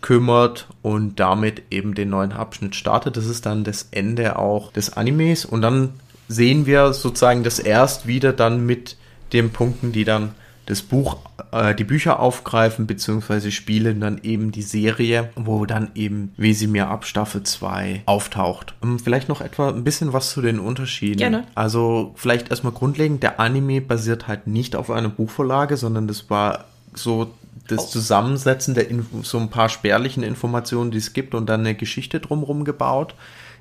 kümmert 0.00 0.68
und 0.82 1.18
damit 1.20 1.62
eben 1.70 1.94
den 1.94 2.10
neuen 2.10 2.32
Abschnitt 2.32 2.74
startet. 2.74 3.16
Das 3.16 3.26
ist 3.26 3.46
dann 3.46 3.64
das 3.64 3.88
Ende 3.90 4.38
auch 4.38 4.72
des 4.72 4.96
Animes 4.96 5.44
und 5.44 5.62
dann 5.62 5.94
sehen 6.28 6.66
wir 6.66 6.92
sozusagen 6.92 7.44
das 7.44 7.58
erst 7.58 8.06
wieder 8.06 8.32
dann 8.32 8.66
mit 8.66 8.96
den 9.32 9.50
Punkten, 9.50 9.92
die 9.92 10.04
dann 10.04 10.34
das 10.66 10.82
Buch, 10.82 11.18
äh, 11.52 11.74
die 11.74 11.84
Bücher 11.84 12.18
aufgreifen, 12.18 12.86
beziehungsweise 12.86 13.52
spielen 13.52 14.00
dann 14.00 14.20
eben 14.22 14.50
die 14.50 14.62
Serie, 14.62 15.30
wo 15.36 15.64
dann 15.64 15.92
eben 15.94 16.32
Wesimir 16.36 16.88
ab 16.88 17.04
Staffel 17.04 17.44
2 17.44 18.02
auftaucht. 18.06 18.74
Um, 18.82 18.92
ähm, 18.92 18.98
vielleicht 18.98 19.28
noch 19.28 19.40
etwa 19.40 19.68
ein 19.68 19.84
bisschen 19.84 20.12
was 20.12 20.30
zu 20.30 20.42
den 20.42 20.58
Unterschieden. 20.58 21.18
Gerne. 21.18 21.44
Also 21.54 22.12
vielleicht 22.16 22.50
erstmal 22.50 22.72
grundlegend, 22.72 23.22
der 23.22 23.38
Anime 23.38 23.80
basiert 23.80 24.26
halt 24.26 24.48
nicht 24.48 24.74
auf 24.74 24.90
einer 24.90 25.08
Buchvorlage, 25.08 25.76
sondern 25.76 26.08
das 26.08 26.28
war 26.30 26.64
so 26.94 27.32
das 27.68 27.90
Zusammensetzen 27.90 28.74
der 28.74 28.88
Info 28.88 29.22
so 29.22 29.38
ein 29.38 29.50
paar 29.50 29.68
spärlichen 29.68 30.22
Informationen, 30.22 30.90
die 30.90 30.98
es 30.98 31.12
gibt 31.12 31.34
und 31.34 31.46
dann 31.46 31.60
eine 31.60 31.74
Geschichte 31.74 32.20
drumherum 32.20 32.64
gebaut. 32.64 33.14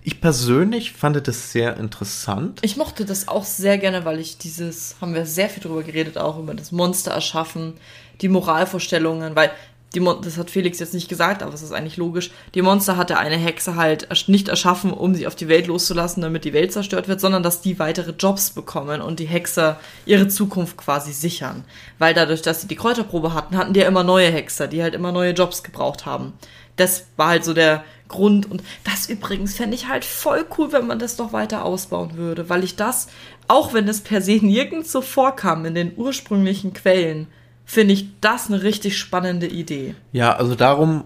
Ich 0.03 0.21
persönlich 0.21 0.91
fand 0.91 1.27
das 1.27 1.51
sehr 1.51 1.77
interessant. 1.77 2.60
Ich 2.62 2.77
mochte 2.77 3.05
das 3.05 3.27
auch 3.27 3.43
sehr 3.43 3.79
gerne, 3.79 4.05
weil 4.05 4.19
ich 4.19 4.38
dieses, 4.38 4.95
haben 5.01 5.15
wir 5.15 5.25
sehr 5.25 5.49
viel 5.49 5.63
drüber 5.63 5.81
geredet, 5.81 6.17
auch 6.19 6.38
über 6.38 6.53
das 6.53 6.71
Monster 6.71 7.12
erschaffen, 7.12 7.73
die 8.21 8.29
Moralvorstellungen, 8.29 9.36
weil 9.36 9.49
die 9.95 9.99
Mon 10.01 10.21
das 10.21 10.38
hat 10.38 10.51
Felix 10.51 10.79
jetzt 10.79 10.93
nicht 10.93 11.10
gesagt, 11.10 11.41
aber 11.41 11.53
es 11.53 11.62
ist 11.62 11.71
eigentlich 11.71 11.97
logisch. 11.97 12.31
Die 12.53 12.62
Monster 12.62 12.97
hatte 12.97 13.17
eine 13.17 13.38
Hexe 13.38 13.75
halt 13.75 14.08
nicht 14.27 14.49
erschaffen, 14.49 14.91
um 14.91 15.15
sie 15.15 15.25
auf 15.25 15.36
die 15.36 15.47
Welt 15.47 15.67
loszulassen, 15.67 16.21
damit 16.21 16.45
die 16.45 16.53
Welt 16.53 16.73
zerstört 16.73 17.08
wird, 17.08 17.21
sondern 17.21 17.43
dass 17.43 17.62
die 17.62 17.79
weitere 17.79 18.12
Jobs 18.12 18.51
bekommen 18.51 19.01
und 19.01 19.19
die 19.19 19.25
Hexer 19.25 19.79
ihre 20.05 20.27
Zukunft 20.27 20.77
quasi 20.77 21.13
sichern. 21.13 21.63
Weil 21.97 22.13
dadurch, 22.13 22.41
dass 22.41 22.62
sie 22.62 22.67
die 22.67 22.75
Kräuterprobe 22.75 23.34
hatten, 23.34 23.58
hatten 23.58 23.73
die 23.73 23.79
ja 23.79 23.88
immer 23.88 24.03
neue 24.03 24.29
Hexer, 24.29 24.67
die 24.67 24.84
halt 24.84 24.93
immer 24.93 25.12
neue 25.12 25.31
Jobs 25.31 25.63
gebraucht 25.63 26.05
haben. 26.05 26.34
Das 26.75 27.05
war 27.15 27.29
halt 27.29 27.45
so 27.45 27.53
der 27.53 27.84
Grund. 28.08 28.51
Und 28.51 28.62
das 28.84 29.10
übrigens 29.10 29.55
fände 29.55 29.75
ich 29.75 29.88
halt 29.88 30.05
voll 30.05 30.45
cool, 30.58 30.71
wenn 30.71 30.88
man 30.88 30.99
das 30.99 31.17
noch 31.17 31.34
weiter 31.34 31.63
ausbauen 31.63 32.17
würde, 32.17 32.49
weil 32.49 32.63
ich 32.63 32.75
das, 32.75 33.08
auch 33.47 33.73
wenn 33.73 33.88
es 33.88 34.01
per 34.01 34.21
se 34.21 34.39
nirgends 34.45 34.91
so 34.91 35.01
vorkam 35.01 35.65
in 35.65 35.75
den 35.75 35.93
ursprünglichen 35.95 36.73
Quellen, 36.73 37.27
finde 37.65 37.93
ich 37.93 38.08
das 38.21 38.47
eine 38.47 38.63
richtig 38.63 38.97
spannende 38.97 39.47
Idee. 39.47 39.95
Ja, 40.12 40.36
also 40.36 40.56
darum 40.56 41.06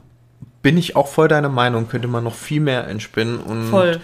bin 0.62 0.78
ich 0.78 0.96
auch 0.96 1.08
voll 1.08 1.28
deiner 1.28 1.50
Meinung, 1.50 1.88
könnte 1.88 2.08
man 2.08 2.24
noch 2.24 2.36
viel 2.36 2.60
mehr 2.60 2.88
entspinnen 2.88 3.40
und 3.40 3.70
voll. 3.70 4.00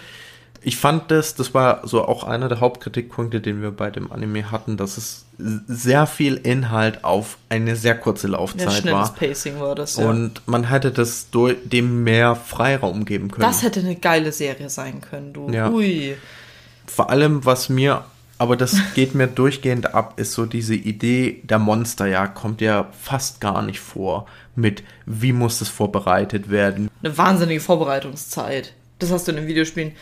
Ich 0.61 0.77
fand 0.77 1.11
das, 1.11 1.35
das 1.35 1.53
war 1.53 1.87
so 1.87 2.05
auch 2.05 2.23
einer 2.23 2.49
der 2.49 2.59
Hauptkritikpunkte, 2.59 3.39
den 3.39 3.61
wir 3.61 3.69
bei 3.69 3.91
dem 3.91 4.11
Anime 4.11 4.49
hatten, 4.49 4.77
dass 4.77 4.97
es 4.97 5.25
sehr 5.37 6.07
viel 6.07 6.37
Inhalt 6.37 7.03
auf 7.03 7.37
eine 7.49 7.75
sehr 7.75 7.95
kurze 7.95 8.27
Laufzeit 8.27 8.83
ja, 8.83 8.91
war. 8.91 9.13
Pacing 9.13 9.59
war 9.59 9.75
das, 9.75 9.97
ja. 9.97 10.09
Und 10.09 10.41
man 10.47 10.69
hätte 10.69 10.89
das 10.89 11.27
dem 11.31 12.03
mehr 12.03 12.35
Freiraum 12.35 13.05
geben 13.05 13.29
können. 13.29 13.45
Das 13.45 13.61
hätte 13.61 13.81
eine 13.81 13.95
geile 13.95 14.31
Serie 14.31 14.71
sein 14.71 15.01
können, 15.01 15.33
du. 15.33 15.51
Ja. 15.51 15.69
Ui. 15.69 16.15
Vor 16.87 17.11
allem, 17.11 17.45
was 17.45 17.69
mir 17.69 18.03
aber 18.37 18.57
das 18.57 18.77
geht 18.95 19.15
mir 19.15 19.27
durchgehend 19.27 19.93
ab, 19.93 20.13
ist 20.17 20.33
so 20.33 20.45
diese 20.45 20.75
Idee 20.75 21.41
der 21.43 21.59
Monsterjagd 21.59 22.35
kommt 22.35 22.61
ja 22.61 22.89
fast 22.91 23.39
gar 23.41 23.61
nicht 23.61 23.79
vor 23.79 24.25
mit, 24.55 24.83
wie 25.05 25.33
muss 25.33 25.59
das 25.59 25.69
vorbereitet 25.69 26.49
werden. 26.49 26.89
Eine 27.03 27.17
wahnsinnige 27.17 27.59
Vorbereitungszeit. 27.59 28.73
Das 28.99 29.11
hast 29.11 29.27
du 29.27 29.31
in 29.31 29.37
den 29.37 29.47
Videospielen. 29.47 29.93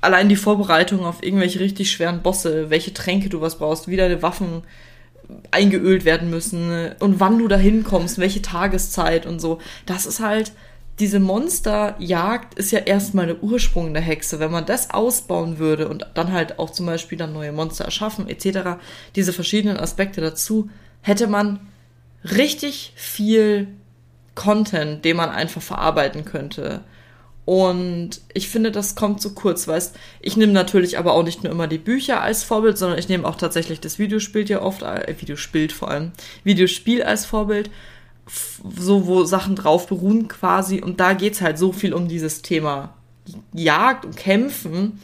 Allein 0.00 0.28
die 0.28 0.36
Vorbereitung 0.36 1.04
auf 1.04 1.22
irgendwelche 1.22 1.60
richtig 1.60 1.90
schweren 1.90 2.22
Bosse, 2.22 2.70
welche 2.70 2.92
Tränke 2.92 3.28
du 3.28 3.40
was 3.40 3.58
brauchst, 3.58 3.88
wie 3.88 3.96
deine 3.96 4.22
Waffen 4.22 4.62
eingeölt 5.50 6.04
werden 6.04 6.28
müssen 6.30 6.92
und 6.98 7.20
wann 7.20 7.38
du 7.38 7.48
da 7.48 7.56
hinkommst, 7.56 8.18
welche 8.18 8.42
Tageszeit 8.42 9.24
und 9.26 9.40
so. 9.40 9.60
Das 9.86 10.06
ist 10.06 10.20
halt, 10.20 10.52
diese 11.00 11.18
Monsterjagd 11.18 12.54
ist 12.54 12.70
ja 12.70 12.80
erstmal 12.80 13.26
der 13.26 13.42
Ursprung 13.42 13.94
der 13.94 14.02
Hexe. 14.02 14.38
Wenn 14.38 14.52
man 14.52 14.66
das 14.66 14.90
ausbauen 14.90 15.58
würde 15.58 15.88
und 15.88 16.06
dann 16.14 16.32
halt 16.32 16.58
auch 16.58 16.70
zum 16.70 16.86
Beispiel 16.86 17.18
dann 17.18 17.32
neue 17.32 17.52
Monster 17.52 17.84
erschaffen 17.84 18.28
etc., 18.28 18.78
diese 19.16 19.32
verschiedenen 19.32 19.78
Aspekte 19.78 20.20
dazu, 20.20 20.70
hätte 21.02 21.26
man 21.26 21.60
richtig 22.24 22.92
viel 22.96 23.68
Content, 24.34 25.04
den 25.04 25.16
man 25.16 25.30
einfach 25.30 25.62
verarbeiten 25.62 26.24
könnte. 26.24 26.82
Und 27.44 28.22
ich 28.32 28.48
finde, 28.48 28.72
das 28.72 28.94
kommt 28.94 29.20
zu 29.20 29.34
kurz, 29.34 29.68
weißt 29.68 29.94
ich 30.20 30.36
nehme 30.36 30.52
natürlich 30.52 30.96
aber 30.96 31.12
auch 31.12 31.22
nicht 31.22 31.44
nur 31.44 31.52
immer 31.52 31.66
die 31.66 31.78
Bücher 31.78 32.22
als 32.22 32.42
Vorbild, 32.42 32.78
sondern 32.78 32.98
ich 32.98 33.10
nehme 33.10 33.26
auch 33.28 33.36
tatsächlich 33.36 33.80
das 33.80 33.98
Videospiel 33.98 34.48
ja 34.48 34.62
oft, 34.62 34.82
äh, 34.82 35.14
Videospiel 35.20 35.68
vor 35.68 35.90
allem, 35.90 36.12
Videospiel 36.42 37.02
als 37.02 37.26
Vorbild 37.26 37.70
so, 38.26 39.06
wo 39.06 39.24
Sachen 39.24 39.56
drauf 39.56 39.86
beruhen 39.86 40.28
quasi. 40.28 40.80
Und 40.80 41.00
da 41.00 41.12
geht's 41.12 41.40
halt 41.40 41.58
so 41.58 41.72
viel 41.72 41.92
um 41.92 42.08
dieses 42.08 42.42
Thema 42.42 42.94
Jagd 43.52 44.04
und 44.04 44.16
Kämpfen. 44.16 45.00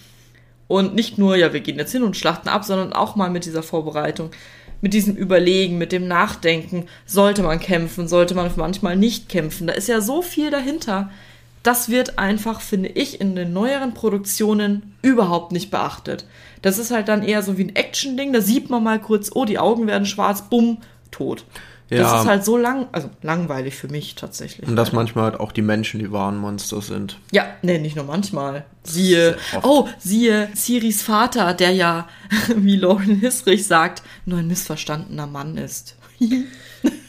Und 0.69 0.95
nicht 0.95 1.19
nur, 1.19 1.37
ja, 1.37 1.53
wir 1.53 1.61
gehen 1.61 1.79
jetzt 1.79 1.93
hin 1.93 2.03
und 2.03 2.17
schlachten 2.17 2.49
ab, 2.49 2.65
sondern 2.65 2.93
auch 2.93 3.17
mal 3.17 3.31
mit 3.31 3.45
dieser 3.45 3.63
Vorbereitung, 3.63 4.31
mit 4.81 4.95
diesem 4.95 5.17
Überlegen, 5.17 5.79
mit 5.79 5.93
dem 5.93 6.07
Nachdenken, 6.07 6.87
sollte 7.07 7.43
man 7.43 7.59
kämpfen, 7.59 8.09
sollte 8.09 8.35
man 8.35 8.51
manchmal 8.57 8.97
nicht 8.97 9.29
kämpfen. 9.29 9.67
Da 9.67 9.73
ist 9.73 9.89
ja 9.89 10.01
so 10.01 10.23
viel 10.23 10.51
dahinter. 10.51 11.11
Das 11.63 11.91
wird 11.91 12.19
einfach, 12.19 12.61
finde 12.61 12.89
ich, 12.89 13.21
in 13.21 13.37
den 13.37 13.53
neueren 13.53 13.93
Produktionen 13.93 14.95
überhaupt 15.03 15.53
nicht 15.53 15.71
beachtet. 15.71 16.25
Das 16.63 16.79
ist 16.79 16.91
halt 16.91 17.09
dann 17.09 17.23
eher 17.23 17.43
so 17.43 17.59
wie 17.59 17.65
ein 17.65 17.77
Action-Ding, 17.77 18.33
da 18.33 18.41
sieht 18.41 18.71
man 18.71 18.83
mal 18.83 19.01
kurz, 19.01 19.31
oh, 19.35 19.45
die 19.45 19.59
Augen 19.59 19.87
werden 19.87 20.07
schwarz, 20.07 20.49
bumm, 20.49 20.79
tot. 21.11 21.45
Ja. 21.91 22.03
Das 22.03 22.23
ist 22.23 22.29
halt 22.29 22.45
so 22.45 22.57
lang, 22.57 22.87
also 22.93 23.11
langweilig 23.21 23.75
für 23.75 23.89
mich 23.89 24.15
tatsächlich. 24.15 24.69
Und 24.69 24.77
dass 24.77 24.93
manchmal 24.93 25.25
halt 25.25 25.41
auch 25.41 25.51
die 25.51 25.63
Menschen 25.63 25.99
die 25.99 26.13
wahren 26.13 26.37
Monster 26.39 26.81
sind. 26.81 27.19
Ja, 27.33 27.47
nee, 27.63 27.79
nicht 27.79 27.97
nur 27.97 28.05
manchmal. 28.05 28.65
Siehe, 28.85 29.37
oh, 29.63 29.89
siehe 29.99 30.49
Siris 30.55 31.03
Vater, 31.03 31.53
der 31.53 31.73
ja, 31.73 32.09
wie 32.57 32.77
Lauren 32.77 33.17
Hisrich 33.17 33.67
sagt, 33.67 34.03
nur 34.25 34.39
ein 34.39 34.47
missverstandener 34.47 35.27
Mann 35.27 35.57
ist. 35.57 35.97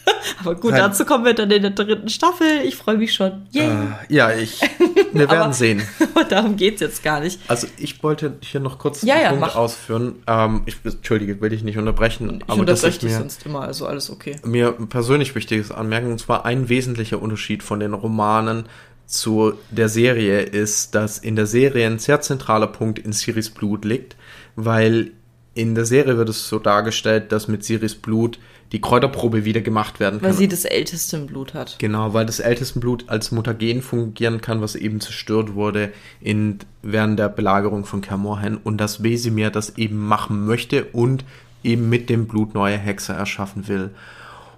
Aber 0.40 0.56
gut, 0.56 0.72
Nein. 0.72 0.82
dazu 0.82 1.06
kommen 1.06 1.26
wir 1.26 1.34
dann 1.34 1.52
in 1.52 1.62
der 1.62 1.72
dritten 1.72 2.10
Staffel. 2.10 2.62
Ich 2.64 2.76
freue 2.76 2.98
mich 2.98 3.14
schon. 3.14 3.48
Yeah. 3.54 3.98
Äh, 4.10 4.14
ja, 4.14 4.32
ich. 4.32 4.60
Wir 5.14 5.30
werden 5.30 5.42
aber, 5.42 5.54
sehen. 5.54 5.82
Aber 6.16 6.24
darum 6.24 6.56
geht 6.56 6.76
es 6.76 6.80
jetzt 6.80 7.04
gar 7.04 7.20
nicht. 7.20 7.40
Also 7.50 7.68
ich 7.78 8.02
wollte 8.02 8.38
hier 8.42 8.62
noch 8.62 8.80
kurz 8.80 9.02
ja, 9.02 9.16
einen 9.16 9.24
ja, 9.24 9.30
Punkt 9.32 9.46
mach. 9.46 9.56
ausführen. 9.56 10.16
Ähm, 10.26 10.62
ich, 10.66 10.78
Entschuldige, 10.86 11.42
will 11.42 11.52
ich 11.52 11.64
nicht 11.64 11.78
unterbrechen. 11.78 12.42
Ich 12.46 12.50
aber 12.50 12.66
das 12.66 12.84
ist 12.84 13.04
mir 13.04 13.10
sonst 13.10 13.46
immer, 13.46 13.62
also 13.62 13.86
alles 13.86 14.10
okay. 14.10 14.38
Mir 14.46 14.72
persönlich 14.72 15.36
wichtiges 15.36 15.72
Anmerken, 15.72 16.12
und 16.12 16.20
zwar 16.20 16.46
ein 16.46 16.70
wesentlicher 16.70 17.22
Unterschied 17.22 17.62
von 17.62 17.82
den 17.82 17.94
Romanen 17.94 18.66
zu 19.06 19.54
der 19.70 19.90
Serie 19.90 20.42
ist, 20.42 20.96
dass 20.96 21.18
in 21.18 21.36
der 21.36 21.46
Serie 21.46 21.86
ein 21.86 22.00
sehr 22.00 22.22
zentraler 22.22 22.68
Punkt 22.68 22.98
in 22.98 23.12
Siris 23.12 23.50
Blut 23.50 23.84
liegt, 23.84 24.16
weil 24.56 25.12
in 25.54 25.76
der 25.76 25.86
Serie 25.86 26.18
wird 26.18 26.30
es 26.30 26.48
so 26.48 26.60
dargestellt, 26.60 27.34
dass 27.34 27.50
mit 27.50 27.66
Siris 27.66 27.96
Blut 27.96 28.40
die 28.72 28.80
Kräuterprobe 28.80 29.44
wieder 29.44 29.62
gemacht 29.62 30.00
werden 30.00 30.20
kann. 30.20 30.30
Weil 30.30 30.38
sie 30.38 30.48
das 30.48 30.66
älteste 30.66 31.20
Blut 31.20 31.54
hat. 31.54 31.78
Genau, 31.80 32.14
weil 32.14 32.26
das 32.26 32.40
älteste 32.40 32.80
Blut 32.80 33.10
als 33.10 33.32
Mutagen 33.32 33.82
fungieren 33.82 34.40
kann, 34.40 34.62
was 34.62 34.76
eben 34.76 35.02
zerstört 35.02 35.56
wurde 35.56 35.92
in, 36.22 36.60
während 36.82 37.20
der 37.20 37.30
Belagerung 37.30 37.86
von 37.86 38.02
Kermorhen 38.02 38.58
und 38.58 38.78
dass 38.78 39.04
Wesemir 39.04 39.50
das 39.50 39.78
eben 39.78 39.98
machen 39.98 40.46
möchte 40.46 40.86
und 40.86 41.26
eben 41.64 41.90
mit 41.90 42.10
dem 42.10 42.28
Blut 42.28 42.54
neue 42.54 42.78
Hexer 42.78 43.14
erschaffen 43.14 43.68
will. 43.68 43.92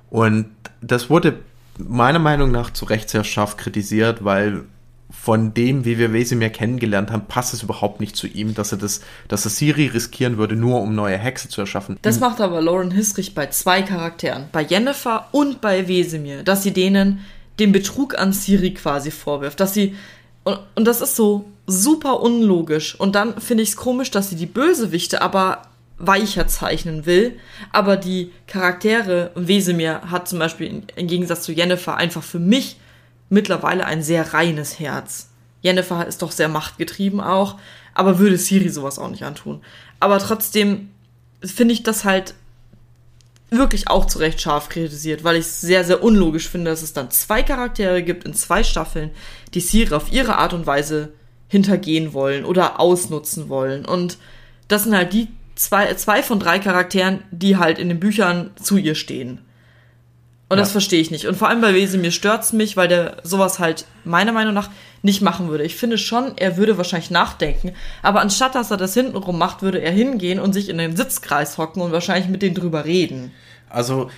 Und 0.10 0.46
das 0.82 1.10
wurde 1.10 1.40
meiner 1.78 2.20
Meinung 2.20 2.52
nach 2.52 2.72
zu 2.72 2.86
Recht 2.86 3.10
sehr 3.10 3.24
scharf 3.24 3.58
kritisiert, 3.58 4.24
weil 4.24 4.66
von 5.22 5.54
dem, 5.54 5.86
wie 5.86 5.98
wir 5.98 6.12
Wesemir 6.12 6.50
kennengelernt 6.50 7.12
haben, 7.12 7.28
passt 7.28 7.54
es 7.54 7.64
überhaupt 7.64 8.02
nicht 8.02 8.16
zu 8.16 8.28
ihm, 8.28 8.56
dass 8.56 8.74
er 8.74 8.78
das, 8.78 9.02
dass 9.30 9.46
er 9.46 9.52
Siri 9.52 9.88
riskieren 9.88 10.38
würde, 10.38 10.56
nur 10.58 10.82
um 10.82 10.96
neue 10.96 11.18
Hexe 11.18 11.48
zu 11.48 11.62
erschaffen. 11.62 11.98
Das 12.02 12.20
macht 12.20 12.42
aber 12.42 12.62
Lauren 12.62 12.92
Hisrich 12.92 13.34
bei 13.34 13.48
zwei 13.48 13.84
Charakteren, 13.84 14.46
bei 14.52 14.64
Jennifer 14.64 15.28
und 15.32 15.62
bei 15.62 15.88
Wesemir, 15.88 16.44
dass 16.44 16.64
sie 16.64 16.74
denen 16.74 17.22
den 17.60 17.72
Betrug 17.72 18.18
an 18.20 18.34
Siri 18.34 18.74
quasi 18.74 19.12
vorwirft, 19.12 19.60
dass 19.60 19.74
sie 19.74 19.96
und, 20.44 20.60
und 20.76 20.86
das 20.86 21.00
ist 21.00 21.16
so 21.16 21.46
super 21.68 22.22
unlogisch. 22.22 23.00
Und 23.00 23.16
dann 23.16 23.40
finde 23.40 23.64
ich 23.64 23.70
es 23.70 23.76
komisch, 23.78 24.12
dass 24.12 24.30
sie 24.30 24.36
die 24.36 24.46
Bösewichte 24.46 25.22
aber 25.22 25.62
weicher 25.98 26.48
zeichnen 26.48 27.06
will, 27.06 27.38
aber 27.72 27.96
die 27.96 28.32
Charaktere, 28.48 29.32
Wesemir 29.36 30.02
hat 30.12 30.28
zum 30.28 30.40
Beispiel 30.40 30.84
im 30.96 31.08
Gegensatz 31.08 31.44
zu 31.44 31.54
Jennifer 31.54 31.96
einfach 31.96 32.24
für 32.24 32.40
mich 32.40 32.78
mittlerweile 33.34 33.86
ein 33.86 34.04
sehr 34.04 34.34
reines 34.34 34.80
Herz. 34.80 35.30
Jennifer 35.62 36.06
ist 36.06 36.22
doch 36.22 36.32
sehr 36.32 36.48
machtgetrieben 36.48 37.20
auch, 37.20 37.58
aber 37.94 38.20
würde 38.20 38.38
Siri 38.38 38.70
sowas 38.70 39.00
auch 39.00 39.10
nicht 39.10 39.24
antun. 39.24 39.62
Aber 40.00 40.20
trotzdem 40.20 40.92
finde 41.42 41.74
ich 41.74 41.84
das 41.84 42.06
halt 42.06 42.36
wirklich 43.50 43.88
auch 43.88 44.06
zu 44.06 44.20
Recht 44.20 44.42
scharf 44.42 44.70
kritisiert, 44.70 45.24
weil 45.24 45.36
ich 45.36 45.46
es 45.46 45.62
sehr, 45.62 45.84
sehr 45.84 46.04
unlogisch 46.04 46.50
finde, 46.50 46.72
dass 46.72 46.82
es 46.82 46.94
dann 46.94 47.12
zwei 47.12 47.44
Charaktere 47.44 48.04
gibt 48.04 48.24
in 48.24 48.34
zwei 48.34 48.64
Staffeln, 48.64 49.12
die 49.54 49.62
Siri 49.62 49.94
auf 49.96 50.12
ihre 50.12 50.38
Art 50.38 50.54
und 50.54 50.66
Weise 50.66 51.14
hintergehen 51.48 52.14
wollen 52.14 52.46
oder 52.46 52.80
ausnutzen 52.80 53.50
wollen. 53.50 53.86
Und 53.86 54.18
das 54.68 54.84
sind 54.84 54.96
halt 54.96 55.14
die 55.14 55.28
zwei, 55.56 55.94
zwei 55.96 56.24
von 56.24 56.40
drei 56.40 56.60
Charakteren, 56.60 57.24
die 57.32 57.58
halt 57.58 57.80
in 57.80 57.90
den 57.90 58.00
Büchern 58.00 58.52
zu 58.62 58.78
ihr 58.78 58.96
stehen. 58.96 59.40
Und 60.54 60.60
ja. 60.60 60.66
das 60.66 60.72
verstehe 60.72 61.02
ich 61.02 61.10
nicht. 61.10 61.26
Und 61.26 61.36
vor 61.36 61.50
allem 61.50 61.62
bei 61.62 61.74
Wesemir 61.74 62.12
stört's 62.12 62.54
mich, 62.54 62.78
weil 62.78 62.88
der 62.88 63.18
sowas 63.24 63.58
halt 63.58 63.86
meiner 64.04 64.32
Meinung 64.32 64.54
nach 64.54 64.70
nicht 65.02 65.20
machen 65.24 65.50
würde. 65.50 65.64
Ich 65.64 65.76
finde 65.76 65.98
schon, 65.98 66.34
er 66.38 66.58
würde 66.58 66.78
wahrscheinlich 66.78 67.10
nachdenken, 67.10 67.72
aber 68.04 68.22
anstatt 68.22 68.54
dass 68.54 68.70
er 68.70 68.78
das 68.78 68.94
hintenrum 68.94 69.40
macht, 69.40 69.64
würde 69.64 69.82
er 69.82 69.92
hingehen 69.92 70.40
und 70.40 70.54
sich 70.54 70.70
in 70.70 70.78
den 70.78 70.96
Sitzkreis 70.96 71.58
hocken 71.58 71.82
und 71.82 71.92
wahrscheinlich 71.92 72.30
mit 72.30 72.44
denen 72.44 72.54
drüber 72.54 72.86
reden. 72.86 73.32
Also 73.68 74.12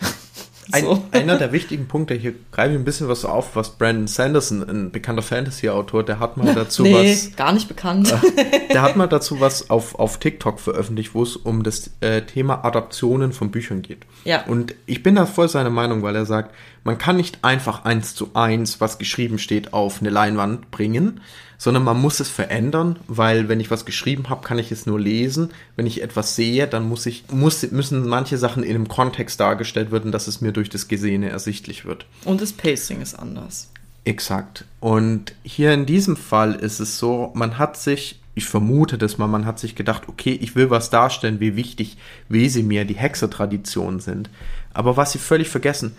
ein, 0.71 0.83
so. 0.83 1.03
einer 1.11 1.37
der 1.37 1.51
wichtigen 1.51 1.87
Punkte, 1.87 2.13
hier 2.13 2.33
greife 2.51 2.73
ich 2.73 2.79
ein 2.79 2.85
bisschen 2.85 3.07
was 3.07 3.25
auf, 3.25 3.55
was 3.55 3.71
Brandon 3.71 4.07
Sanderson, 4.07 4.67
ein 4.67 4.91
bekannter 4.91 5.21
Fantasy-Autor, 5.21 6.03
der 6.03 6.19
hat 6.19 6.37
mal 6.37 6.53
dazu 6.55 6.83
nee, 6.83 7.11
was. 7.11 7.35
gar 7.35 7.53
nicht 7.53 7.67
bekannt. 7.67 8.11
Äh, 8.11 8.67
der 8.73 8.81
hat 8.81 8.95
mal 8.95 9.07
dazu 9.07 9.39
was 9.39 9.69
auf, 9.69 9.95
auf 9.99 10.19
TikTok 10.19 10.59
veröffentlicht, 10.59 11.13
wo 11.13 11.23
es 11.23 11.35
um 11.35 11.63
das 11.63 11.91
äh, 12.01 12.21
Thema 12.21 12.65
Adaptionen 12.65 13.33
von 13.33 13.51
Büchern 13.51 13.81
geht. 13.81 14.05
Ja. 14.23 14.45
Und 14.45 14.75
ich 14.85 15.03
bin 15.03 15.15
da 15.15 15.25
voll 15.25 15.49
seiner 15.49 15.69
Meinung, 15.69 16.01
weil 16.01 16.15
er 16.15 16.25
sagt, 16.25 16.53
man 16.85 16.99
kann 16.99 17.17
nicht 17.17 17.39
einfach 17.43 17.83
eins 17.83 18.13
zu 18.13 18.29
eins, 18.35 18.79
was 18.79 18.99
geschrieben 18.99 19.39
steht, 19.39 19.73
auf 19.73 20.01
eine 20.01 20.11
Leinwand 20.11 20.69
bringen, 20.69 21.19
sondern 21.57 21.83
man 21.83 21.99
muss 21.99 22.19
es 22.19 22.29
verändern, 22.29 22.99
weil 23.07 23.49
wenn 23.49 23.59
ich 23.59 23.71
was 23.71 23.85
geschrieben 23.85 24.29
habe, 24.29 24.45
kann 24.47 24.59
ich 24.59 24.71
es 24.71 24.85
nur 24.85 24.99
lesen. 24.99 25.49
Wenn 25.75 25.87
ich 25.87 26.03
etwas 26.03 26.35
sehe, 26.35 26.67
dann 26.67 26.87
muss 26.87 27.07
ich, 27.07 27.23
muss, 27.31 27.69
müssen 27.71 28.07
manche 28.07 28.37
Sachen 28.37 28.61
in 28.61 28.75
einem 28.75 28.87
Kontext 28.87 29.39
dargestellt 29.39 29.91
werden, 29.91 30.11
dass 30.11 30.27
es 30.27 30.41
mir 30.41 30.51
durch 30.51 30.69
das 30.69 30.87
Gesehene 30.87 31.29
ersichtlich 31.29 31.85
wird. 31.85 32.05
Und 32.23 32.39
das 32.39 32.53
Pacing 32.53 33.01
ist 33.01 33.15
anders. 33.15 33.71
Exakt. 34.03 34.65
Und 34.79 35.33
hier 35.41 35.73
in 35.73 35.87
diesem 35.87 36.15
Fall 36.15 36.53
ist 36.53 36.79
es 36.79 36.99
so, 36.99 37.31
man 37.33 37.57
hat 37.57 37.77
sich, 37.77 38.21
ich 38.35 38.45
vermute 38.45 38.99
das 38.99 39.17
mal, 39.17 39.25
man 39.25 39.47
hat 39.47 39.57
sich 39.57 39.73
gedacht, 39.73 40.03
okay, 40.07 40.37
ich 40.39 40.55
will 40.55 40.69
was 40.69 40.91
darstellen, 40.91 41.39
wie 41.39 41.55
wichtig 41.55 41.97
Wesemir 42.29 42.85
die 42.85 42.93
Hexertraditionen 42.93 44.01
sind. 44.01 44.29
Aber 44.71 44.97
was 44.97 45.13
sie 45.13 45.19
völlig 45.19 45.49
vergessen, 45.49 45.95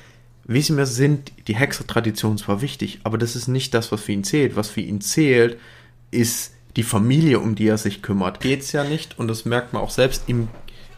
Wesemir 0.49 0.87
sind 0.87 1.33
die 1.49 1.57
Hexertraditionen 1.57 2.39
zwar 2.39 2.61
wichtig, 2.61 3.01
aber 3.03 3.19
das 3.19 3.35
ist 3.35 3.49
nicht 3.49 3.75
das, 3.75 3.91
was 3.91 4.01
für 4.01 4.13
ihn 4.13 4.25
zählt. 4.25 4.55
Was 4.55 4.69
für 4.69 4.81
ihn 4.81 5.01
zählt, 5.01 5.59
ist 6.11 6.53
die 6.77 6.85
Familie, 6.85 7.41
um 7.41 7.57
die 7.57 7.67
er 7.67 7.79
sich 7.79 8.01
kümmert. 8.01 8.41
Geht's 8.41 8.73
ja 8.73 8.85
nicht 8.85 9.19
und 9.19 9.29
das 9.29 9.45
merkt 9.45 9.73
man 9.73 9.83
auch 9.83 9.91
selbst 9.91 10.25
ihm, 10.29 10.49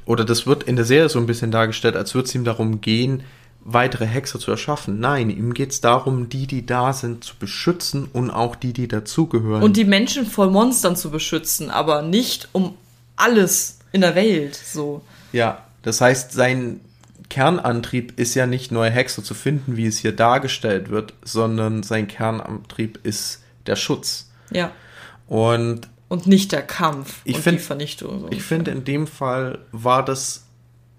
oder 0.04 0.24
das 0.24 0.46
wird 0.46 0.64
in 0.64 0.76
der 0.76 0.84
Serie 0.84 1.08
so 1.08 1.18
ein 1.18 1.26
bisschen 1.26 1.50
dargestellt, 1.50 1.96
als 1.96 2.14
würde 2.14 2.28
es 2.28 2.34
ihm 2.34 2.44
darum 2.44 2.80
gehen, 2.80 3.22
weitere 3.60 4.06
Hexer 4.06 4.38
zu 4.38 4.50
erschaffen. 4.50 5.00
Nein, 5.00 5.30
ihm 5.30 5.54
geht 5.54 5.72
es 5.72 5.80
darum, 5.80 6.28
die, 6.28 6.46
die 6.46 6.66
da 6.66 6.92
sind, 6.92 7.24
zu 7.24 7.36
beschützen 7.36 8.08
und 8.12 8.30
auch 8.30 8.56
die, 8.56 8.72
die 8.72 8.88
dazugehören. 8.88 9.62
Und 9.62 9.76
die 9.76 9.84
Menschen 9.84 10.26
vor 10.26 10.50
Monstern 10.50 10.96
zu 10.96 11.10
beschützen, 11.10 11.70
aber 11.70 12.02
nicht 12.02 12.48
um 12.52 12.74
alles 13.16 13.78
in 13.92 14.00
der 14.02 14.14
Welt, 14.14 14.56
so. 14.56 15.02
Ja, 15.32 15.64
das 15.82 16.00
heißt, 16.00 16.32
sein 16.32 16.80
Kernantrieb 17.28 18.18
ist 18.18 18.34
ja 18.34 18.46
nicht 18.46 18.72
neue 18.72 18.90
Hexer 18.90 19.22
zu 19.22 19.34
finden, 19.34 19.76
wie 19.76 19.86
es 19.86 19.98
hier 19.98 20.12
dargestellt 20.12 20.88
wird, 20.88 21.14
sondern 21.22 21.82
sein 21.82 22.08
Kernantrieb 22.08 23.00
ist 23.02 23.42
der 23.66 23.76
Schutz. 23.76 24.30
Ja. 24.50 24.72
Und 25.26 25.88
und 26.08 26.26
nicht 26.26 26.52
der 26.52 26.62
Kampf 26.62 27.20
ich 27.24 27.36
und 27.36 27.42
find, 27.42 27.58
die 27.58 27.62
Vernichtung. 27.62 28.20
So 28.20 28.28
ich 28.30 28.42
finde, 28.42 28.70
in 28.70 28.84
dem 28.84 29.06
Fall 29.06 29.58
war 29.72 30.02
das 30.02 30.46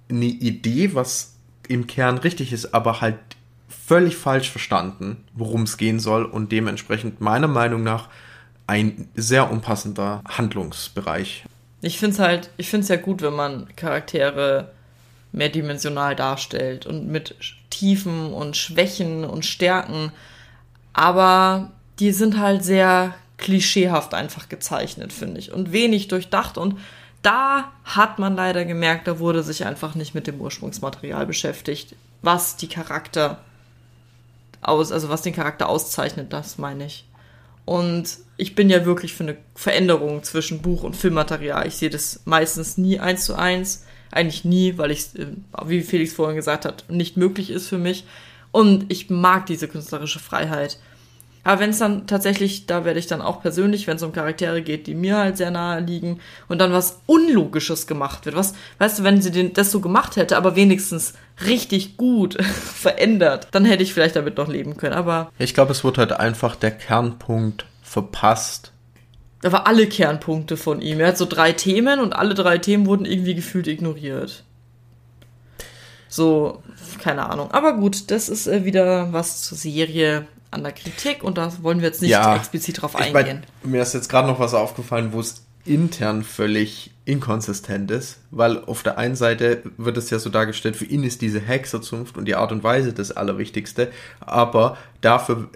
eine 0.08 0.26
Idee, 0.26 0.94
was 0.94 1.34
im 1.68 1.88
Kern 1.88 2.20
richtig 2.20 2.54
ist, 2.54 2.74
aber 2.74 3.02
halt 3.02 3.18
völlig 3.68 4.18
falsch 4.18 4.52
verstanden, 4.52 5.24
worum 5.34 5.63
es 5.63 5.78
gehen 5.78 6.00
soll 6.00 6.26
und 6.26 6.52
dementsprechend 6.52 7.22
meiner 7.22 7.48
Meinung 7.48 7.82
nach 7.82 8.10
ein 8.68 9.10
sehr 9.15 9.50
unpassender 9.52 10.22
Handlungsbereich. 10.28 11.46
Ich 11.82 11.98
finde 11.98 12.13
es 12.13 12.20
halt, 12.20 12.50
ich 12.58 12.70
finde 12.70 12.84
es 12.84 12.89
ja 12.89 12.98
gut, 12.98 13.24
wenn 13.24 13.34
man 13.34 13.68
Charaktere 13.76 14.72
mehrdimensional 15.32 16.15
darstellt 16.15 16.86
und 16.86 17.08
mit 17.08 17.36
Tiefen 17.70 18.34
und 18.34 18.58
Schwächen 18.58 19.24
und 19.24 19.46
Stärken. 19.46 20.12
Aber 20.94 21.72
die 22.00 22.12
sind 22.12 22.39
halt 22.39 22.63
sehr 22.63 23.13
klischeehaft 23.38 24.13
einfach 24.13 24.50
gezeichnet, 24.50 25.13
finde 25.13 25.39
ich. 25.39 25.52
Und 25.52 25.72
wenig 25.72 26.08
durchdacht. 26.08 26.58
Und 26.58 26.78
da 27.22 27.72
hat 27.84 28.20
man 28.20 28.36
leider 28.36 28.65
gemerkt, 28.65 29.08
da 29.08 29.20
wurde 29.20 29.44
sich 29.44 29.65
einfach 29.65 29.96
nicht 29.96 30.15
mit 30.15 30.28
dem 30.28 30.39
Ursprungsmaterial 30.42 31.26
beschäftigt, 31.26 31.96
was 32.22 32.56
die 32.58 32.68
Charakter 32.68 33.39
aus, 34.62 34.92
also 34.92 35.10
was 35.10 35.22
den 35.22 35.34
Charakter 35.34 35.70
auszeichnet, 35.70 36.34
das 36.34 36.58
meine 36.58 36.86
ich. 36.86 37.06
Und 37.65 38.18
ich 38.36 38.56
bin 38.56 38.70
ja 38.70 38.86
wirklich 38.86 39.13
für 39.13 39.24
eine 39.24 39.38
Veränderung 39.54 40.24
zwischen 40.24 40.62
Buch 40.62 40.84
und 40.84 40.96
Filmmaterial. 40.96 41.68
Ich 41.68 41.76
sehe 41.76 41.89
das 41.89 42.22
meistens 42.26 42.78
nie 42.78 43.00
eins 43.00 43.26
zu 43.26 43.36
eins 43.36 43.86
eigentlich 44.12 44.45
nie, 44.45 44.78
weil 44.78 44.91
ich, 44.91 45.15
äh, 45.15 45.28
wie 45.65 45.82
Felix 45.82 46.13
vorhin 46.13 46.36
gesagt 46.36 46.65
hat, 46.65 46.86
nicht 46.89 47.17
möglich 47.17 47.50
ist 47.50 47.67
für 47.67 47.78
mich. 47.78 48.06
Und 48.52 48.91
ich 48.91 49.10
mag 49.10 49.45
diese 49.45 49.67
künstlerische 49.67 50.19
Freiheit. 50.19 50.80
Aber 51.43 51.62
wenn 51.62 51.69
es 51.69 51.80
dann 51.80 52.06
tatsächlich, 52.06 52.65
da 52.65 52.84
werde 52.84 53.00
ich 53.00 53.08
dann 53.08 53.22
auch 53.22 53.41
persönlich, 53.41 53.88
wenn 53.88 53.95
es 53.95 54.04
um 54.04 54.12
Charaktere 54.12 54.62
geht, 54.62 54.88
die 54.88 54.95
mir 54.95 55.17
halt 55.17 55.38
sehr 55.38 55.52
nahe 55.52 55.80
liegen 55.80 56.19
und 56.48 56.60
dann 56.60 56.74
was 56.74 57.00
Unlogisches 57.06 57.88
gemacht 57.88 58.26
wird. 58.26 58.36
Was, 58.36 58.54
weißt 58.80 59.00
du, 59.00 59.04
wenn 59.04 59.22
sie 59.22 59.32
den, 59.32 59.54
das 59.54 59.72
so 59.72 59.80
gemacht 59.80 60.15
hätte, 60.15 60.36
aber 60.36 60.56
wenigstens 60.56 61.13
richtig 61.45 61.98
gut 61.98 62.43
verändert, 62.43 63.48
dann 63.52 63.65
hätte 63.65 63.84
ich 63.84 63.93
vielleicht 63.93 64.15
damit 64.15 64.38
noch 64.38 64.50
leben 64.50 64.76
können. 64.78 64.93
Aber. 64.93 65.32
Ich 65.39 65.54
glaube, 65.54 65.72
es 65.72 65.84
wurde 65.84 66.02
halt 66.02 66.13
einfach 66.13 66.56
der 66.56 66.72
Kernpunkt 66.72 67.65
verpasst, 67.82 68.74
da 69.41 69.52
war 69.52 69.67
alle 69.67 69.88
Kernpunkte 69.88 70.58
von 70.58 70.82
ihm. 70.82 70.99
Er 70.99 71.08
hat 71.08 71.17
so 71.17 71.25
drei 71.25 71.54
Themen 71.54 71.99
und 71.99 72.13
alle 72.13 72.34
drei 72.34 72.58
Themen 72.58 72.86
wurden 72.86 73.06
irgendwie 73.06 73.36
gefühlt 73.36 73.67
ignoriert. 73.67 74.43
So, 76.10 76.63
keine 77.02 77.30
Ahnung. 77.30 77.52
Aber 77.52 77.73
gut, 77.73 78.12
das 78.12 78.30
ist 78.30 78.47
äh, 78.47 78.65
wieder 78.65 79.13
was 79.13 79.43
zur 79.43 79.58
Serie 79.58 80.28
an 80.52 80.63
der 80.63 80.71
Kritik 80.71 81.23
und 81.23 81.38
da 81.38 81.52
wollen 81.62 81.80
wir 81.80 81.88
jetzt 81.88 82.02
nicht 82.02 82.12
ja, 82.12 82.36
explizit 82.36 82.82
drauf 82.82 82.95
eingehen. 82.95 83.43
Mein, 83.62 83.71
mir 83.71 83.82
ist 83.82 83.93
jetzt 83.93 84.10
gerade 84.10 84.28
noch 84.28 84.39
was 84.39 84.56
aufgefallen, 84.56 85.13
wo 85.13 85.19
es 85.19 85.45
intern 85.65 86.23
völlig 86.23 86.91
inkonsistent 87.06 87.91
ist, 87.91 88.17
weil 88.32 88.63
auf 88.65 88.82
der 88.82 88.97
einen 88.97 89.15
Seite 89.15 89.62
wird 89.78 89.97
es 89.97 90.10
ja 90.10 90.17
so 90.17 90.30
dargestellt, 90.32 90.75
für 90.75 90.86
ihn 90.86 91.04
ist 91.04 91.21
diese 91.21 91.39
Hexerzunft 91.39 92.17
und 92.17 92.25
die 92.25 92.36
Art 92.36 92.52
und 92.52 92.63
Weise 92.63 92.93
das 92.93 93.12
Allerwichtigste, 93.12 93.91
aber 94.19 94.78
dafür 95.02 95.49